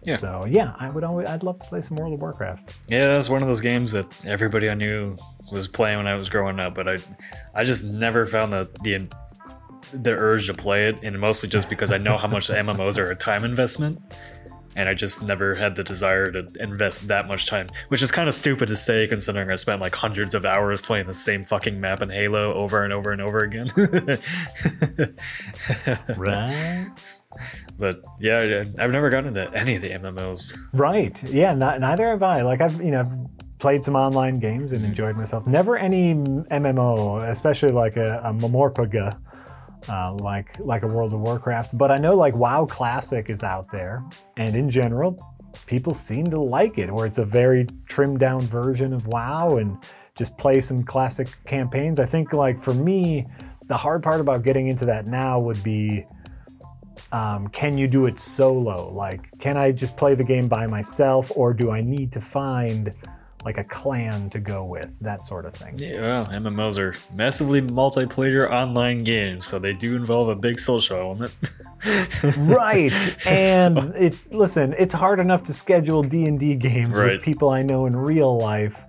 Yeah. 0.03 0.17
So 0.17 0.45
yeah, 0.47 0.75
I 0.77 0.89
would 0.89 1.03
always 1.03 1.27
I'd 1.27 1.43
love 1.43 1.59
to 1.59 1.65
play 1.65 1.81
some 1.81 1.97
World 1.97 2.13
of 2.13 2.21
Warcraft. 2.21 2.75
Yeah, 2.87 3.07
that's 3.07 3.29
one 3.29 3.41
of 3.41 3.47
those 3.47 3.61
games 3.61 3.91
that 3.93 4.25
everybody 4.25 4.69
I 4.69 4.73
knew 4.73 5.17
was 5.51 5.67
playing 5.67 5.97
when 5.97 6.07
I 6.07 6.15
was 6.15 6.29
growing 6.29 6.59
up, 6.59 6.75
but 6.75 6.87
I, 6.87 6.97
I 7.53 7.63
just 7.63 7.85
never 7.85 8.25
found 8.25 8.51
the 8.51 8.69
the 8.83 9.07
the 9.91 10.11
urge 10.11 10.47
to 10.47 10.53
play 10.53 10.87
it, 10.87 10.97
and 11.03 11.19
mostly 11.19 11.49
just 11.49 11.69
because 11.69 11.91
I 11.91 11.97
know 11.97 12.17
how 12.17 12.27
much 12.27 12.47
the 12.47 12.55
MMOs 12.55 12.97
are 12.97 13.09
a 13.09 13.15
time 13.15 13.43
investment, 13.43 13.99
and 14.75 14.87
I 14.87 14.93
just 14.93 15.23
never 15.23 15.55
had 15.55 15.75
the 15.75 15.83
desire 15.83 16.31
to 16.31 16.47
invest 16.59 17.07
that 17.07 17.27
much 17.27 17.47
time, 17.47 17.67
which 17.89 18.01
is 18.01 18.11
kind 18.11 18.29
of 18.29 18.35
stupid 18.35 18.67
to 18.67 18.75
say 18.75 19.07
considering 19.07 19.49
I 19.51 19.55
spent 19.55 19.81
like 19.81 19.95
hundreds 19.95 20.35
of 20.35 20.45
hours 20.45 20.81
playing 20.81 21.07
the 21.07 21.13
same 21.13 21.43
fucking 21.43 21.79
map 21.79 22.01
in 22.01 22.09
Halo 22.09 22.53
over 22.53 22.83
and 22.83 22.93
over 22.93 23.11
and 23.11 23.21
over 23.21 23.39
again. 23.39 23.69
Right. 26.17 26.89
but 27.77 28.01
yeah, 28.19 28.63
I've 28.79 28.91
never 28.91 29.09
gotten 29.09 29.37
into 29.37 29.53
any 29.53 29.75
of 29.75 29.81
the 29.81 29.89
MMOs. 29.89 30.57
Right. 30.73 31.21
Yeah. 31.23 31.53
Not, 31.53 31.79
neither 31.79 32.09
have 32.09 32.23
I. 32.23 32.41
Like 32.41 32.61
I've 32.61 32.81
you 32.81 32.91
know 32.91 33.29
played 33.59 33.83
some 33.83 33.95
online 33.95 34.39
games 34.39 34.71
and 34.71 34.81
mm-hmm. 34.81 34.89
enjoyed 34.89 35.15
myself. 35.15 35.45
Never 35.45 35.77
any 35.77 36.15
MMO, 36.15 37.29
especially 37.29 37.71
like 37.71 37.97
a, 37.97 38.19
a 38.23 38.33
Mamorpaga, 38.33 39.17
uh, 39.87 40.13
like 40.13 40.57
like 40.59 40.83
a 40.83 40.87
World 40.87 41.13
of 41.13 41.19
Warcraft. 41.21 41.77
But 41.77 41.91
I 41.91 41.97
know 41.97 42.15
like 42.15 42.35
WoW 42.35 42.65
Classic 42.65 43.29
is 43.29 43.43
out 43.43 43.71
there, 43.71 44.03
and 44.37 44.55
in 44.55 44.69
general, 44.69 45.17
people 45.65 45.93
seem 45.93 46.25
to 46.31 46.39
like 46.39 46.77
it. 46.77 46.91
Where 46.91 47.05
it's 47.05 47.19
a 47.19 47.25
very 47.25 47.67
trimmed 47.87 48.19
down 48.19 48.41
version 48.41 48.93
of 48.93 49.07
WoW 49.07 49.57
and 49.57 49.77
just 50.15 50.37
play 50.37 50.59
some 50.59 50.83
classic 50.83 51.29
campaigns. 51.45 51.99
I 51.99 52.05
think 52.05 52.33
like 52.33 52.61
for 52.61 52.73
me, 52.73 53.25
the 53.67 53.77
hard 53.77 54.03
part 54.03 54.19
about 54.19 54.43
getting 54.43 54.67
into 54.67 54.85
that 54.85 55.07
now 55.07 55.39
would 55.39 55.63
be 55.63 56.05
um, 57.11 57.47
can 57.49 57.77
you 57.77 57.87
do 57.87 58.05
it 58.05 58.19
solo? 58.19 58.91
Like, 58.93 59.37
can 59.39 59.57
I 59.57 59.71
just 59.71 59.97
play 59.97 60.15
the 60.15 60.23
game 60.23 60.47
by 60.47 60.67
myself, 60.67 61.31
or 61.35 61.53
do 61.53 61.71
I 61.71 61.81
need 61.81 62.11
to 62.13 62.21
find 62.21 62.93
like 63.45 63.57
a 63.57 63.63
clan 63.63 64.29
to 64.31 64.39
go 64.39 64.63
with? 64.65 64.89
That 65.01 65.25
sort 65.25 65.45
of 65.45 65.53
thing. 65.53 65.77
Yeah, 65.77 66.01
well, 66.01 66.25
MMOs 66.27 66.77
are 66.77 66.95
massively 67.13 67.61
multiplayer 67.61 68.49
online 68.49 69.03
games, 69.03 69.45
so 69.47 69.59
they 69.59 69.73
do 69.73 69.95
involve 69.95 70.29
a 70.29 70.35
big 70.35 70.59
social 70.59 70.97
element. 70.97 71.33
right, 72.37 72.91
and 73.25 73.77
it's 73.95 74.31
listen, 74.31 74.75
it's 74.77 74.93
hard 74.93 75.19
enough 75.19 75.43
to 75.43 75.53
schedule 75.53 76.03
D 76.03 76.25
and 76.25 76.39
D 76.39 76.55
games 76.55 76.89
Right. 76.89 77.13
with 77.13 77.21
people 77.21 77.49
I 77.49 77.61
know 77.61 77.85
in 77.85 77.95
real 77.95 78.37
life. 78.37 78.83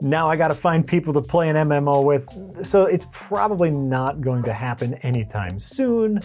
Now 0.00 0.28
I 0.28 0.36
got 0.36 0.48
to 0.48 0.54
find 0.54 0.86
people 0.86 1.12
to 1.14 1.22
play 1.22 1.48
an 1.48 1.56
MMO 1.56 2.04
with, 2.04 2.66
so 2.66 2.84
it's 2.84 3.06
probably 3.12 3.70
not 3.70 4.20
going 4.20 4.42
to 4.44 4.52
happen 4.52 4.94
anytime 4.96 5.58
soon. 5.58 6.20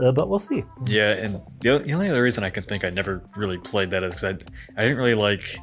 Uh, 0.00 0.10
but 0.10 0.28
we'll 0.28 0.38
see. 0.40 0.64
Yeah, 0.86 1.12
and 1.12 1.40
the, 1.60 1.78
the 1.78 1.92
only 1.92 2.08
other 2.10 2.22
reason 2.22 2.42
I 2.42 2.50
can 2.50 2.64
think 2.64 2.82
I 2.84 2.90
never 2.90 3.22
really 3.36 3.58
played 3.58 3.90
that 3.90 4.02
is 4.02 4.10
because 4.14 4.24
I, 4.24 4.80
I 4.80 4.82
didn't 4.82 4.96
really 4.98 5.14
like 5.14 5.56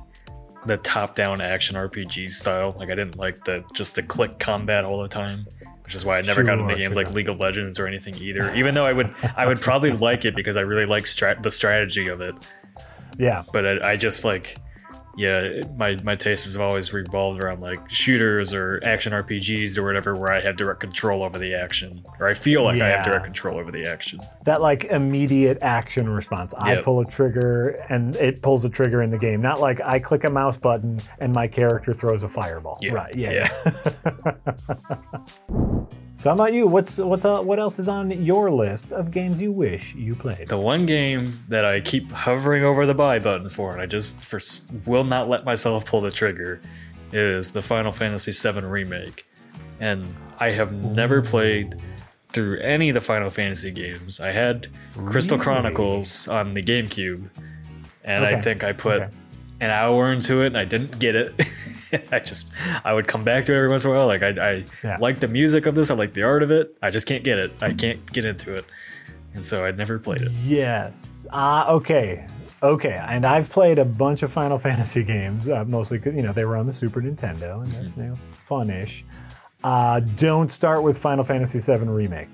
the 0.66 0.78
top-down 0.78 1.42
action 1.42 1.76
RPG 1.76 2.32
style. 2.32 2.76
Like 2.78 2.92
I 2.92 2.96
didn't 2.96 3.18
like 3.18 3.44
the 3.46 3.64
just 3.74 3.96
the 3.96 4.04
click 4.04 4.40
combat 4.40 4.86
all 4.86 5.02
the 5.02 5.08
time, 5.08 5.46
which 5.84 5.96
is 5.96 6.06
why 6.06 6.18
I 6.18 6.22
never 6.22 6.44
got 6.44 6.60
into 6.60 6.76
games 6.76 6.96
sure. 6.96 7.04
like 7.04 7.14
League 7.14 7.30
of 7.30 7.40
Legends 7.40 7.80
or 7.80 7.88
anything 7.88 8.16
either. 8.16 8.54
Even 8.56 8.76
though 8.76 8.86
I 8.86 8.94
would 8.94 9.14
I 9.36 9.46
would 9.48 9.62
probably 9.62 9.92
like 9.92 10.26
it 10.26 10.36
because 10.36 10.58
I 10.58 10.62
really 10.62 10.86
like 10.86 11.06
strat- 11.06 11.42
the 11.44 11.52
strategy 11.52 12.08
of 12.08 12.22
it. 12.22 12.36
Yeah. 13.18 13.44
But 13.52 13.66
I, 13.66 13.92
I 13.92 13.96
just 13.96 14.26
like 14.26 14.58
yeah, 15.20 15.64
my 15.76 15.98
my 16.02 16.16
tastes 16.16 16.54
have 16.54 16.62
always 16.62 16.94
revolved 16.94 17.44
around 17.44 17.60
like 17.60 17.90
shooters 17.90 18.54
or 18.54 18.80
action 18.86 19.12
RPGs 19.12 19.78
or 19.78 19.84
whatever, 19.84 20.16
where 20.16 20.32
I 20.32 20.40
have 20.40 20.56
direct 20.56 20.80
control 20.80 21.24
over 21.24 21.38
the 21.38 21.54
action, 21.54 22.06
or 22.22 22.30
I 22.30 22.34
feel 22.34 22.64
like 22.64 22.82
I 22.82 22.88
have 22.88 23.04
direct 23.04 23.26
control 23.26 23.60
over 23.60 23.70
the 23.70 23.86
action. 23.86 24.22
that 24.46 24.62
like 24.62 24.86
immediate 24.86 25.58
action 25.62 26.08
response. 26.08 26.54
I 26.54 26.82
pull 26.82 27.02
a 27.02 27.06
trigger 27.06 27.72
and 27.90 28.16
it 28.16 28.42
pulls 28.42 28.64
a 28.64 28.70
trigger 28.70 29.02
in 29.02 29.10
the 29.10 29.18
game. 29.18 29.42
Not 29.42 29.60
like 29.60 29.82
I 29.82 30.00
click 30.00 30.24
a 30.24 30.30
mouse 30.30 30.56
button 30.56 31.02
and 31.20 31.34
my 31.34 31.50
character 31.50 31.94
throws 31.94 32.24
a 32.24 32.30
fireball. 32.30 32.80
Yeah. 32.82 32.94
Right. 32.94 33.14
Yeah. 33.14 33.50
Yeah. 33.68 35.46
so 36.22 36.30
how 36.30 36.34
about 36.36 36.54
you? 36.54 36.68
What's 36.68 36.98
what's 36.98 37.24
uh, 37.26 37.42
what 37.42 37.60
else 37.60 37.80
is 37.80 37.88
on 37.88 38.12
your 38.24 38.52
list 38.52 38.92
of 38.92 39.10
games 39.12 39.40
you 39.40 39.52
wish 39.52 39.96
you 39.96 40.16
played? 40.16 40.48
The 40.50 40.58
one 40.58 40.86
game 40.86 41.44
that 41.48 41.66
I 41.66 41.80
keep 41.80 42.12
hovering 42.12 42.64
over 42.64 42.86
the 42.86 42.94
buy 42.94 43.20
button 43.20 43.50
for, 43.50 43.72
and 43.72 43.82
I 43.82 43.86
just 43.86 44.20
for, 44.22 44.40
will 44.86 45.04
not 45.06 45.30
let 45.30 45.46
myself 45.46 45.86
pull 45.86 46.02
the 46.02 46.12
trigger, 46.12 46.60
is 47.14 47.52
the 47.52 47.62
Final 47.62 47.92
Fantasy 47.92 48.32
VII 48.32 48.66
Remake. 48.66 49.26
And 49.80 50.06
I 50.40 50.52
have 50.52 50.74
never 50.74 51.22
played 51.22 51.82
through 52.34 52.60
any 52.60 52.90
of 52.90 52.96
the 52.96 53.02
Final 53.02 53.30
Fantasy 53.32 53.72
games. 53.72 54.20
I 54.20 54.32
had 54.32 54.68
Crystal 55.06 55.40
Chronicles 55.40 56.28
on 56.28 56.54
the 56.54 56.62
GameCube, 56.62 57.30
and 58.04 58.26
I 58.26 58.40
think 58.42 58.64
I 58.64 58.74
put 58.74 59.02
Okay. 59.02 59.14
an 59.62 59.70
hour 59.72 60.12
into 60.12 60.42
it, 60.44 60.48
and 60.48 60.58
I 60.58 60.66
didn't 60.66 61.00
get 61.00 61.16
it. 61.16 61.34
I 62.12 62.20
just 62.20 62.48
I 62.84 62.94
would 62.94 63.08
come 63.08 63.24
back 63.24 63.46
to 63.46 63.54
it 63.54 63.58
every 63.58 63.70
once 63.70 63.84
in 63.86 63.92
a 63.92 63.94
while. 63.94 64.08
Like 64.08 64.22
I, 64.24 64.30
I 64.30 64.66
Yeah. 64.84 64.98
like 65.00 65.20
the 65.20 65.28
music 65.28 65.66
of 65.66 65.76
this, 65.76 65.90
I 65.92 65.96
like 65.96 66.14
the 66.14 66.24
art 66.24 66.44
of 66.44 66.52
it. 66.52 66.76
I 66.82 66.90
just 66.90 67.08
can't 67.08 67.24
get 67.24 67.40
it. 67.40 67.52
I 67.62 67.74
can't 67.74 68.12
get 68.12 68.26
into 68.26 68.54
it, 68.56 68.66
and 69.34 69.46
so 69.46 69.66
I 69.66 69.72
never 69.72 70.00
played 70.00 70.22
it. 70.22 70.32
Yes. 70.46 71.26
Ah, 71.32 71.70
okay. 71.72 72.28
Okay, 72.62 73.00
and 73.08 73.26
I've 73.26 73.50
played 73.50 73.80
a 73.80 73.86
bunch 73.86 74.22
of 74.24 74.32
Final 74.34 74.60
Fantasy 74.68 75.04
games, 75.04 75.50
uh, 75.50 75.64
mostly 75.66 76.02
you 76.06 76.22
know 76.24 76.34
they 76.34 76.44
were 76.46 76.58
on 76.58 76.66
the 76.66 76.74
Super 76.74 77.02
Nintendo 77.02 77.64
and 77.64 77.72
they're 77.72 77.84
you 78.06 78.12
know, 78.12 78.16
fun-ish. 78.46 79.06
Uh, 79.64 80.00
don't 80.02 80.52
start 80.52 80.84
with 80.84 80.98
Final 80.98 81.24
Fantasy 81.24 81.60
VII 81.60 81.86
Remake. 81.86 82.28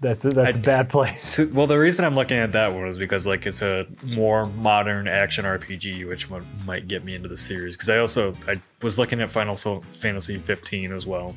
That's 0.00 0.24
a, 0.24 0.30
that's 0.30 0.56
a 0.56 0.58
I- 0.58 0.62
bad 0.62 0.88
place. 0.88 1.38
Well, 1.52 1.66
the 1.66 1.78
reason 1.78 2.04
I'm 2.04 2.14
looking 2.14 2.36
at 2.36 2.52
that 2.52 2.74
one 2.74 2.86
is 2.88 2.98
because 2.98 3.26
like 3.26 3.46
it's 3.46 3.62
a 3.62 3.86
more 4.02 4.46
modern 4.46 5.08
action 5.08 5.44
RPG, 5.44 6.06
which 6.08 6.28
one 6.28 6.46
might 6.66 6.88
get 6.88 7.04
me 7.04 7.14
into 7.14 7.28
the 7.28 7.36
series. 7.36 7.74
Because 7.76 7.88
I 7.90 7.98
also 7.98 8.34
I 8.48 8.54
was 8.82 8.98
looking 8.98 9.20
at 9.20 9.30
Final 9.30 9.54
Fantasy 9.56 10.36
15 10.38 10.92
as 10.92 11.06
well. 11.06 11.34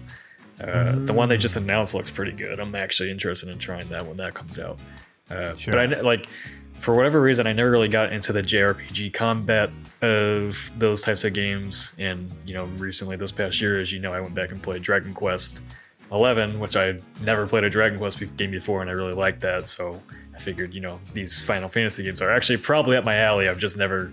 Uh, 0.59 0.93
The 1.05 1.13
one 1.13 1.29
they 1.29 1.37
just 1.37 1.55
announced 1.55 1.93
looks 1.93 2.09
pretty 2.11 2.31
good. 2.31 2.59
I'm 2.59 2.73
actually 2.75 3.11
interested 3.11 3.47
in 3.49 3.59
trying 3.59 3.87
that 3.89 4.05
when 4.05 4.17
that 4.17 4.33
comes 4.33 4.57
out. 4.59 4.79
Uh, 5.29 5.55
Sure. 5.55 5.71
But 5.73 5.79
I 5.97 6.01
like 6.01 6.27
for 6.79 6.95
whatever 6.95 7.21
reason 7.21 7.47
I 7.47 7.53
never 7.53 7.71
really 7.71 7.87
got 7.87 8.11
into 8.11 8.33
the 8.33 8.41
JRPG 8.43 9.13
combat 9.13 9.69
of 10.01 10.69
those 10.77 11.01
types 11.03 11.23
of 11.23 11.33
games. 11.33 11.93
And 11.99 12.31
you 12.45 12.53
know, 12.55 12.65
recently 12.77 13.15
this 13.17 13.31
past 13.31 13.61
year, 13.61 13.75
as 13.79 13.91
you 13.93 13.99
know, 13.99 14.13
I 14.13 14.19
went 14.19 14.33
back 14.35 14.51
and 14.51 14.61
played 14.61 14.81
Dragon 14.81 15.13
Quest 15.13 15.61
11, 16.11 16.59
which 16.59 16.75
I 16.75 16.99
never 17.23 17.45
played 17.47 17.63
a 17.63 17.69
Dragon 17.69 17.97
Quest 17.99 18.21
game 18.37 18.51
before, 18.51 18.81
and 18.81 18.89
I 18.89 18.93
really 18.93 19.13
liked 19.13 19.41
that. 19.41 19.65
So 19.65 20.01
I 20.35 20.39
figured, 20.39 20.73
you 20.73 20.81
know, 20.81 20.99
these 21.13 21.43
Final 21.43 21.69
Fantasy 21.69 22.03
games 22.03 22.21
are 22.21 22.31
actually 22.31 22.57
probably 22.57 22.95
up 22.97 23.03
my 23.03 23.17
alley. 23.17 23.47
I've 23.49 23.57
just 23.57 23.77
never 23.77 24.11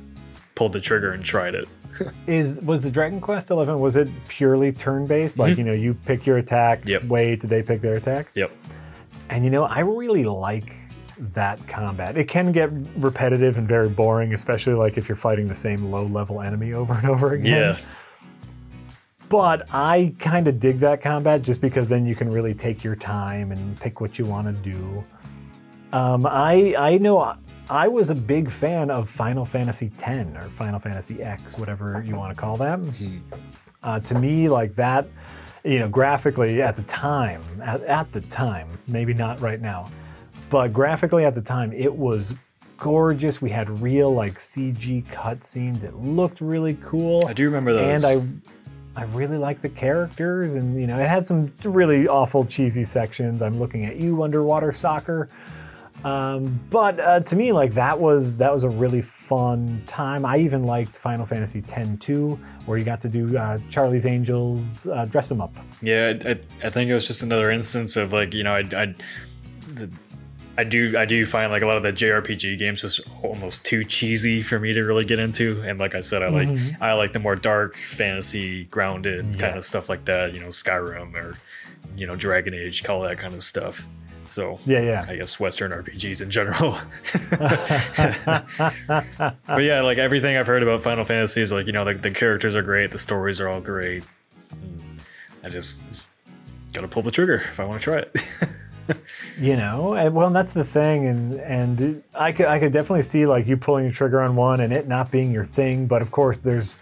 pulled 0.54 0.72
the 0.72 0.80
trigger 0.80 1.12
and 1.12 1.24
tried 1.24 1.54
it. 1.54 1.68
Is 2.26 2.61
was 2.61 2.80
the 2.80 2.90
Dragon 2.90 3.20
Quest 3.20 3.50
Eleven? 3.50 3.78
Was 3.78 3.94
it 3.96 4.09
purely 4.28 4.72
turn-based? 4.72 5.38
Like 5.38 5.57
you 5.57 5.62
know, 5.64 5.72
you 5.72 5.94
pick 5.94 6.26
your 6.26 6.38
attack, 6.38 6.80
Mm-hmm. 6.80 6.90
Yep. 6.90 7.04
wait, 7.04 7.40
did 7.40 7.50
they 7.50 7.62
pick 7.62 7.80
their 7.80 7.94
attack. 7.94 8.30
Yep. 8.35 8.50
And 9.30 9.44
you 9.44 9.50
know, 9.50 9.64
I 9.64 9.80
really 9.80 10.24
like 10.24 10.74
that 11.33 11.64
combat. 11.68 12.16
It 12.16 12.24
can 12.26 12.50
get 12.50 12.70
repetitive 12.96 13.57
and 13.59 13.68
very 13.68 13.88
boring, 13.88 14.35
especially 14.35 14.74
like 14.74 14.98
if 14.98 15.09
you're 15.09 15.14
fighting 15.16 15.46
the 15.46 15.54
same 15.54 15.90
low-level 15.92 16.40
enemy 16.40 16.72
over 16.72 16.92
and 16.94 17.04
over 17.09 17.35
again. 17.35 17.46
Yeah. 17.46 17.78
But 19.35 19.68
I 19.75 20.14
kind 20.20 20.47
of 20.47 20.61
dig 20.61 20.79
that 20.79 21.03
combat 21.03 21.42
just 21.42 21.61
because 21.61 21.88
then 21.88 22.07
you 22.07 22.14
can 22.14 22.31
really 22.31 22.55
take 22.55 22.85
your 22.85 22.94
time 22.94 23.51
and 23.51 23.77
pick 23.81 24.01
what 24.01 24.16
you 24.16 24.25
want 24.25 24.47
to 24.47 24.53
do. 24.53 25.05
Um, 25.92 26.25
I 26.25 26.73
I 26.79 26.99
know 26.99 27.35
I 27.68 27.88
was 27.88 28.11
a 28.11 28.14
big 28.14 28.49
fan 28.49 28.92
of 28.92 29.11
Final 29.11 29.44
Fantasy 29.44 29.90
X 30.01 30.37
or 30.37 30.44
Final 30.51 30.79
Fantasy 30.79 31.20
X, 31.20 31.59
whatever 31.59 32.01
you 32.07 32.14
want 32.14 32.31
to 32.31 32.40
call 32.40 32.57
that. 32.59 32.79
Uh, 33.83 33.99
to 33.99 34.14
me, 34.16 34.49
like 34.49 34.77
that, 34.77 35.09
you 35.64 35.81
know, 35.81 35.88
graphically 35.88 36.62
at 36.62 36.77
the 36.77 36.83
time, 36.83 37.42
at, 37.61 37.83
at 37.83 38.12
the 38.12 38.20
time, 38.20 38.68
maybe 38.87 39.14
not 39.14 39.40
right 39.40 39.61
now, 39.61 39.90
but 40.49 40.73
graphically 40.73 41.25
at 41.25 41.35
the 41.35 41.42
time, 41.42 41.73
it 41.73 41.92
was 41.92 42.37
gorgeous. 42.77 43.42
We 43.42 43.51
had 43.51 43.81
real 43.81 44.14
like 44.14 44.38
CG 44.38 45.05
cutscenes. 45.07 45.83
It 45.83 45.97
looked 45.97 46.40
really 46.40 46.79
cool 46.85 47.27
I 47.27 47.33
do 47.33 47.47
remember 47.47 47.73
those. 47.73 48.05
and 48.05 48.05
I 48.05 48.51
I 48.96 49.04
really 49.04 49.38
like 49.38 49.61
the 49.61 49.68
characters 49.68 50.54
and 50.54 50.80
you 50.80 50.87
know 50.87 50.98
it 50.98 51.09
had 51.09 51.26
some 51.26 51.52
really 51.64 52.07
awful 52.07 52.44
cheesy 52.44 52.85
sections. 52.85 53.42
I'm 53.42 53.59
looking 53.59 53.85
at 53.85 53.96
you 53.96 54.22
underwater 54.22 54.72
soccer. 54.72 55.28
Um, 56.04 56.61
but 56.68 57.00
uh, 57.00 57.20
to 57.20 57.37
me, 57.37 57.52
like 57.52 57.72
that 57.74 57.98
was 57.98 58.37
that 58.37 58.52
was 58.52 58.64
a 58.64 58.68
really 58.68 59.00
fun 59.00 59.83
time. 59.87 60.26
I 60.26 60.37
even 60.37 60.64
liked 60.64 60.98
Final 60.98 61.24
Fantasy 61.24 61.64
X 61.66 61.88
too, 61.98 62.38
where 62.66 62.76
you 62.76 62.85
got 62.85 63.00
to 63.02 63.09
do 63.09 63.37
uh, 63.37 63.59
Charlie's 63.70 64.04
Angels, 64.04 64.87
uh, 64.87 65.07
dress 65.07 65.30
them 65.30 65.40
up. 65.40 65.57
Yeah, 65.80 66.12
I, 66.24 66.38
I, 66.62 66.70
think 66.70 66.90
it 66.90 66.94
was 66.94 67.07
just 67.07 67.22
another 67.22 67.50
instance 67.50 67.96
of 67.96 68.12
like 68.12 68.35
you 68.35 68.42
know 68.42 68.54
I, 68.54 68.64
I 68.76 68.94
I 70.57 70.64
do 70.64 70.97
I 70.97 71.05
do 71.05 71.25
find 71.27 71.51
like 71.51 71.62
a 71.62 71.67
lot 71.67 71.77
of 71.77 71.83
the 71.83 71.93
JRPG 71.93 72.59
games 72.59 72.83
just 72.83 73.01
almost 73.23 73.64
too 73.64 73.85
cheesy 73.85 74.43
for 74.43 74.61
me 74.61 74.73
to 74.73 74.83
really 74.83 75.05
get 75.05 75.19
into. 75.19 75.62
And 75.67 75.79
like 75.79 75.95
I 75.95 76.01
said, 76.01 76.23
I 76.23 76.29
like 76.29 76.49
Mm-hmm. 76.49 76.83
I 76.83 76.93
like 76.93 77.12
the 77.12 77.19
more 77.19 77.37
dark 77.37 77.77
fantasy 77.77 78.64
grounded 78.64 79.38
kind 79.38 79.57
of 79.57 79.64
stuff 79.64 79.88
like 79.88 80.05
that. 80.05 80.35
You 80.35 80.40
know, 80.40 80.49
Skyrim 80.49 81.14
or 81.14 81.35
you 81.97 82.07
know 82.07 82.17
Dragon 82.17 82.55
Age, 82.55 82.87
all 82.87 83.01
that 83.01 83.19
kind 83.19 83.35
of 83.35 83.43
stuff. 83.43 83.87
So 84.27 84.61
Yeah, 84.64 84.81
yeah. 84.81 85.05
I 85.09 85.17
guess 85.17 85.40
Western 85.40 85.73
RPGs 85.73 86.23
in 86.23 86.31
general. 86.31 86.79
but 89.47 89.62
yeah, 89.62 89.83
like 89.83 89.99
everything 89.99 90.37
I've 90.37 90.47
heard 90.47 90.62
about 90.62 90.83
Final 90.83 91.05
Fantasy 91.05 91.43
is 91.43 91.53
like, 91.53 91.67
you 91.67 91.73
know, 91.73 91.85
the, 91.85 91.95
the 91.95 92.11
characters 92.11 92.57
are 92.57 92.62
great, 92.62 92.90
the 92.90 92.99
stories 92.99 93.40
are 93.40 93.49
all 93.49 93.61
great. 93.61 94.05
I 95.43 95.49
just, 95.49 95.85
just 95.87 96.11
gotta 96.73 96.88
pull 96.88 97.03
the 97.03 97.11
trigger 97.11 97.37
if 97.37 97.61
I 97.61 97.64
want 97.64 97.81
to 97.81 97.85
try 97.85 97.99
it. 97.99 98.17
you 99.38 99.57
know 99.57 99.94
and 99.94 100.14
well 100.14 100.31
that's 100.31 100.53
the 100.53 100.64
thing 100.64 101.07
and 101.07 101.35
and 101.40 102.03
i 102.14 102.31
could 102.31 102.47
i 102.47 102.59
could 102.59 102.73
definitely 102.73 103.03
see 103.03 103.27
like 103.27 103.47
you 103.47 103.57
pulling 103.57 103.87
the 103.87 103.92
trigger 103.92 104.20
on 104.20 104.37
one 104.37 104.61
and 104.61 104.73
it 104.73 104.87
not 104.87 105.11
being 105.11 105.33
your 105.33 105.44
thing 105.44 105.87
but 105.87 106.01
of 106.03 106.11
course 106.11 106.38
there's 106.40 106.77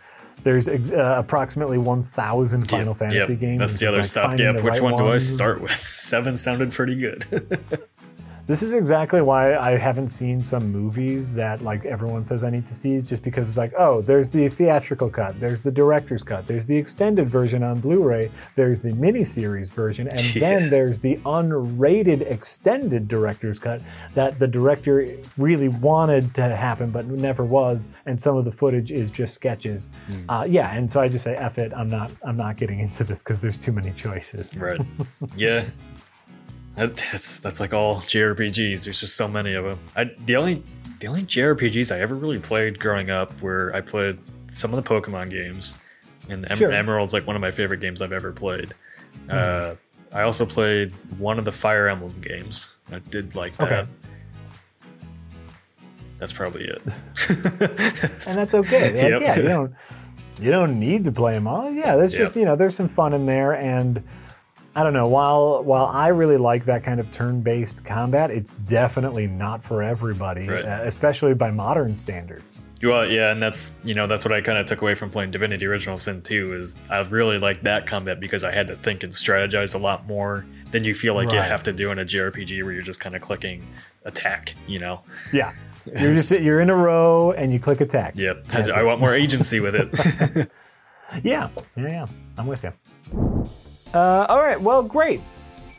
there's 0.45 0.69
ex- 0.69 0.91
uh, 0.91 1.15
approximately 1.19 1.79
1000 1.79 2.69
final 2.69 2.95
fantasy 2.95 3.33
Yep, 3.35 3.41
games 3.41 3.59
That's 3.61 3.79
the 3.79 3.87
other 3.87 3.99
like 3.99 4.07
stuff. 4.07 4.39
Yep. 4.39 4.57
Which 4.57 4.65
right 4.65 4.83
one 4.83 4.97
do 4.97 5.07
I 5.07 5.19
start 5.19 5.61
with? 5.61 5.71
Seven 5.77 6.37
sounded 6.37 6.73
pretty 6.73 6.97
good. 6.97 7.25
this 8.53 8.63
is 8.63 8.75
exactly 8.75 9.23
why 9.23 9.57
i 9.57 9.71
haven't 9.79 10.09
seen 10.09 10.43
some 10.43 10.71
movies 10.71 11.33
that 11.33 11.63
like 11.63 11.87
everyone 11.87 12.23
says 12.23 12.45
i 12.45 12.51
need 12.51 12.67
to 12.67 12.75
see 12.75 13.01
just 13.01 13.23
because 13.23 13.49
it's 13.49 13.57
like 13.57 13.73
oh 13.79 14.03
there's 14.03 14.29
the 14.29 14.47
theatrical 14.49 15.09
cut 15.09 15.33
there's 15.41 15.63
the 15.63 15.71
director's 15.71 16.23
cut 16.23 16.47
there's 16.47 16.67
the 16.67 16.77
extended 16.77 17.31
version 17.31 17.63
on 17.63 17.81
blu-ray 17.81 18.31
there's 18.55 18.81
the 18.81 18.91
miniseries 19.05 19.73
version 19.73 20.07
and 20.09 20.21
Yeah. 20.35 20.41
then 20.59 20.71
there's 20.71 21.01
the 21.01 21.17
unrated 21.25 22.21
extended 22.31 23.09
director's 23.09 23.59
cut 23.59 23.81
that 24.15 24.39
the 24.39 24.47
director 24.47 25.17
really 25.39 25.69
wanted 25.69 26.35
to 26.35 26.55
happen 26.55 26.91
but 26.91 27.07
never 27.07 27.45
was 27.45 27.89
and 28.05 28.21
some 28.21 28.37
of 28.37 28.45
the 28.45 28.53
footage 28.53 28.91
is 28.93 29.11
just 29.11 29.33
sketches 29.35 29.89
Hmm. 30.09 30.29
uh, 30.31 30.45
yeah 30.49 30.75
and 30.77 30.91
so 30.93 31.01
i 31.01 31.09
just 31.09 31.25
say 31.25 31.35
F 31.37 31.57
it 31.59 31.73
i'm 31.75 31.89
not 31.89 32.13
i'm 32.23 32.37
not 32.37 32.57
getting 32.59 32.81
into 32.81 33.03
this 33.05 33.23
because 33.23 33.41
there's 33.41 33.57
too 33.57 33.73
many 33.73 33.93
choices 33.93 34.61
right. 34.61 34.81
Yeah. 35.37 35.65
That, 36.75 36.97
that's 36.97 37.39
that's 37.41 37.61
like 37.61 37.75
all 37.75 37.97
JRPGs. 37.97 38.85
There's 38.85 39.01
just 39.01 39.17
so 39.17 39.29
many 39.29 39.55
of 39.55 39.65
them. 39.65 39.79
I 39.95 40.11
the 40.27 40.37
only 40.37 40.63
the 41.01 41.07
only 41.09 41.23
JRPGs 41.23 41.95
I 41.95 42.01
ever 42.01 42.15
really 42.15 42.39
played 42.39 42.79
growing 42.79 43.11
up 43.11 43.39
were 43.43 43.73
I 43.75 43.81
played 43.81 44.19
some 44.49 44.73
of 44.73 44.83
the 44.83 44.89
Pokemon 44.89 45.31
games, 45.31 45.79
and 46.29 46.51
em- 46.51 46.57
Sure. 46.57 46.71
Emerald's 46.71 47.13
like 47.13 47.27
one 47.27 47.37
of 47.37 47.43
my 47.43 47.51
favorite 47.51 47.81
games 47.81 48.01
I've 48.01 48.13
ever 48.13 48.33
played. 48.33 48.73
Uh, 49.29 49.75
I 50.15 50.23
also 50.23 50.47
played 50.47 50.93
one 51.19 51.39
of 51.39 51.45
the 51.45 51.53
Fire 51.53 51.89
Emblem 51.89 52.15
games. 52.21 52.75
I 52.91 52.99
did 53.01 53.35
like 53.35 53.57
that. 53.59 53.73
Okay. 53.73 53.91
That's 56.19 56.33
probably 56.33 56.65
it. 56.65 56.83
and 57.29 57.39
that's 57.59 58.29
okay. 58.55 58.93
Like, 58.95 59.11
Yep. 59.11 59.23
Yeah, 59.23 59.37
you 59.37 59.43
don't 59.43 59.75
you 60.41 60.51
don't 60.51 60.79
need 60.81 61.05
to 61.05 61.13
play 61.13 61.35
them 61.35 61.47
all. 61.47 61.71
Yeah, 61.71 61.97
that's 61.97 62.13
just 62.15 62.37
you 62.37 62.45
know 62.45 62.57
there's 62.57 62.77
some 62.77 62.89
fun 62.89 63.13
in 63.13 63.27
there, 63.27 63.53
and 63.53 64.03
I 64.75 64.83
don't 64.83 64.95
know. 64.95 65.07
While 65.07 65.63
while 65.65 65.87
I 65.87 66.09
really 66.09 66.39
like 66.39 66.65
that 66.65 66.83
kind 66.83 66.99
of 66.99 67.11
turn-based 67.13 67.85
combat, 67.85 68.31
it's 68.31 68.53
definitely 68.67 69.27
not 69.27 69.63
for 69.63 69.83
everybody, 69.83 70.49
Right. 70.49 70.65
uh, 70.65 70.81
especially 70.85 71.35
by 71.35 71.51
modern 71.51 71.95
standards. 71.95 72.65
Well, 72.83 73.07
yeah, 73.07 73.33
and 73.33 73.43
that's 73.43 73.79
you 73.85 73.93
know 73.95 74.07
that's 74.07 74.25
what 74.25 74.33
I 74.33 74.41
kind 74.41 74.59
of 74.59 74.65
took 74.67 74.81
away 74.81 74.95
from 74.95 75.11
playing 75.11 75.31
Divinity: 75.31 75.67
Original 75.67 75.99
Sin 75.99 76.23
2 76.23 76.55
is 76.57 76.79
I 76.89 77.01
really 77.03 77.39
liked 77.39 77.65
that 77.65 77.87
combat 77.87 78.19
because 78.19 78.45
I 78.45 78.51
had 78.53 78.67
to 78.69 78.75
think 78.77 79.03
and 79.03 79.13
strategize 79.13 79.75
a 79.75 79.79
lot 79.79 80.07
more 80.07 80.47
than 80.71 80.85
you 80.85 80.95
feel 80.95 81.15
like 81.15 81.31
you 81.33 81.39
have 81.39 81.63
to 81.65 81.73
do 81.73 81.91
in 81.91 81.99
a 81.99 82.05
JRPG 82.05 82.63
where 82.65 82.73
you're 82.73 82.81
just 82.81 82.99
kind 83.01 83.15
of 83.15 83.21
clicking 83.21 83.63
attack. 84.07 84.55
You 84.67 84.79
know? 84.79 85.03
Yeah, 85.35 85.53
you're 85.85 86.15
just 86.15 86.41
you're 86.41 86.61
in 86.61 86.71
a 86.71 86.77
row 86.77 87.33
and 87.33 87.53
you 87.53 87.61
click 87.61 87.83
attack. 87.83 88.15
Yep. 88.17 88.47
I, 88.53 88.81
I 88.81 88.83
want 88.85 89.01
more 89.01 89.15
agency 89.15 89.61
with 89.61 89.75
it. 89.75 90.51
Yeah, 91.23 91.51
yeah, 91.77 91.87
yeah. 91.89 92.07
I'm 92.39 92.47
with 92.47 92.65
you. 92.65 92.73
Uh, 93.95 94.27
all 94.29 94.39
right, 94.39 94.61
well, 94.61 94.83
great. 94.83 95.21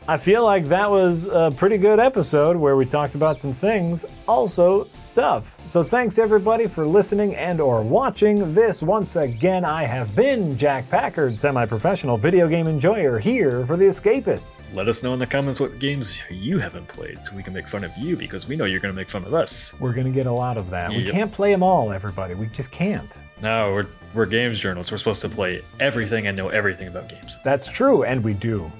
I 0.06 0.18
feel 0.18 0.44
like 0.44 0.66
that 0.66 0.90
was 0.90 1.28
a 1.28 1.50
pretty 1.56 1.78
good 1.78 1.98
episode 1.98 2.58
where 2.58 2.76
we 2.76 2.84
talked 2.84 3.14
about 3.14 3.40
some 3.40 3.54
things, 3.54 4.04
also 4.28 4.84
stuff. 4.88 5.58
So 5.64 5.82
thanks 5.82 6.18
everybody 6.18 6.66
for 6.66 6.86
listening 6.86 7.34
and 7.36 7.58
or 7.58 7.80
watching 7.80 8.52
this. 8.52 8.82
Once 8.82 9.16
again, 9.16 9.64
I 9.64 9.84
have 9.84 10.14
been 10.14 10.58
Jack 10.58 10.90
Packard, 10.90 11.40
semi-professional 11.40 12.18
video 12.18 12.48
game 12.48 12.68
enjoyer 12.68 13.18
here 13.18 13.64
for 13.64 13.78
The 13.78 13.86
Escapists. 13.86 14.76
Let 14.76 14.88
us 14.88 15.02
know 15.02 15.14
in 15.14 15.18
the 15.18 15.26
comments 15.26 15.58
what 15.58 15.78
games 15.78 16.20
you 16.28 16.58
haven't 16.58 16.86
played 16.86 17.24
so 17.24 17.34
we 17.34 17.42
can 17.42 17.54
make 17.54 17.66
fun 17.66 17.82
of 17.82 17.96
you 17.96 18.14
because 18.14 18.46
we 18.46 18.56
know 18.56 18.66
you're 18.66 18.80
going 18.80 18.92
to 18.92 18.96
make 18.96 19.08
fun 19.08 19.24
of 19.24 19.32
us. 19.32 19.74
We're 19.80 19.94
gonna 19.94 20.10
get 20.10 20.26
a 20.26 20.32
lot 20.32 20.58
of 20.58 20.68
that. 20.68 20.90
We 20.90 21.10
can't 21.10 21.32
play 21.32 21.50
them 21.50 21.62
all, 21.62 21.90
everybody. 21.92 22.34
We 22.34 22.46
just 22.48 22.70
can't. 22.70 23.18
No, 23.40 23.72
we're, 23.72 23.86
we're 24.14 24.26
games 24.26 24.58
journalists. 24.58 24.92
We're 24.92 24.98
supposed 24.98 25.22
to 25.22 25.28
play 25.28 25.62
everything 25.80 26.26
and 26.26 26.36
know 26.36 26.48
everything 26.48 26.88
about 26.88 27.08
games. 27.08 27.38
That's 27.44 27.66
true, 27.66 28.04
and 28.04 28.22
we 28.22 28.32
do. 28.34 28.70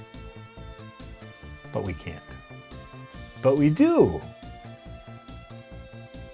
But 1.73 1.85
we 1.85 1.93
can't. 1.95 2.23
But 3.43 3.57
we 3.57 3.69
do. 3.69 4.23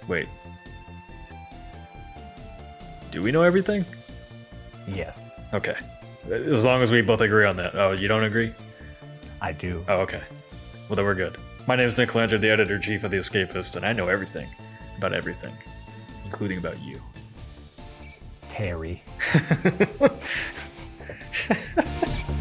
Wait. 0.07 0.29
Do 3.11 3.23
we 3.23 3.33
know 3.33 3.43
everything? 3.43 3.85
Yes, 4.87 5.31
Okay. 5.53 5.75
As 6.31 6.65
long 6.65 6.81
as 6.83 6.93
we 6.93 7.01
both 7.01 7.21
agree 7.23 7.45
on 7.45 7.57
that. 7.57 7.75
Oh, 7.75 7.91
you 7.93 8.07
don't 8.07 8.23
agree? 8.23 8.53
I 9.41 9.53
do. 9.53 9.85
Oh, 9.89 10.01
okay. 10.01 10.23
Well, 10.89 10.97
then 10.97 11.05
we're 11.05 11.15
good. 11.15 11.39
My 11.67 11.75
name 11.75 11.89
is 11.89 11.99
Nick 11.99 12.11
Calandra, 12.11 12.41
the 12.41 12.51
editor 12.51 12.77
in 12.77 12.83
chief 12.83 13.03
of 13.05 13.11
The 13.11 13.17
Escapist, 13.17 13.75
and 13.77 13.85
I 13.85 13.93
know 13.93 14.09
everything 14.09 14.49
about 14.97 15.13
everything, 15.13 15.55
including 16.25 16.59
about 16.59 16.81
you 16.81 17.01
hairy. 18.61 19.03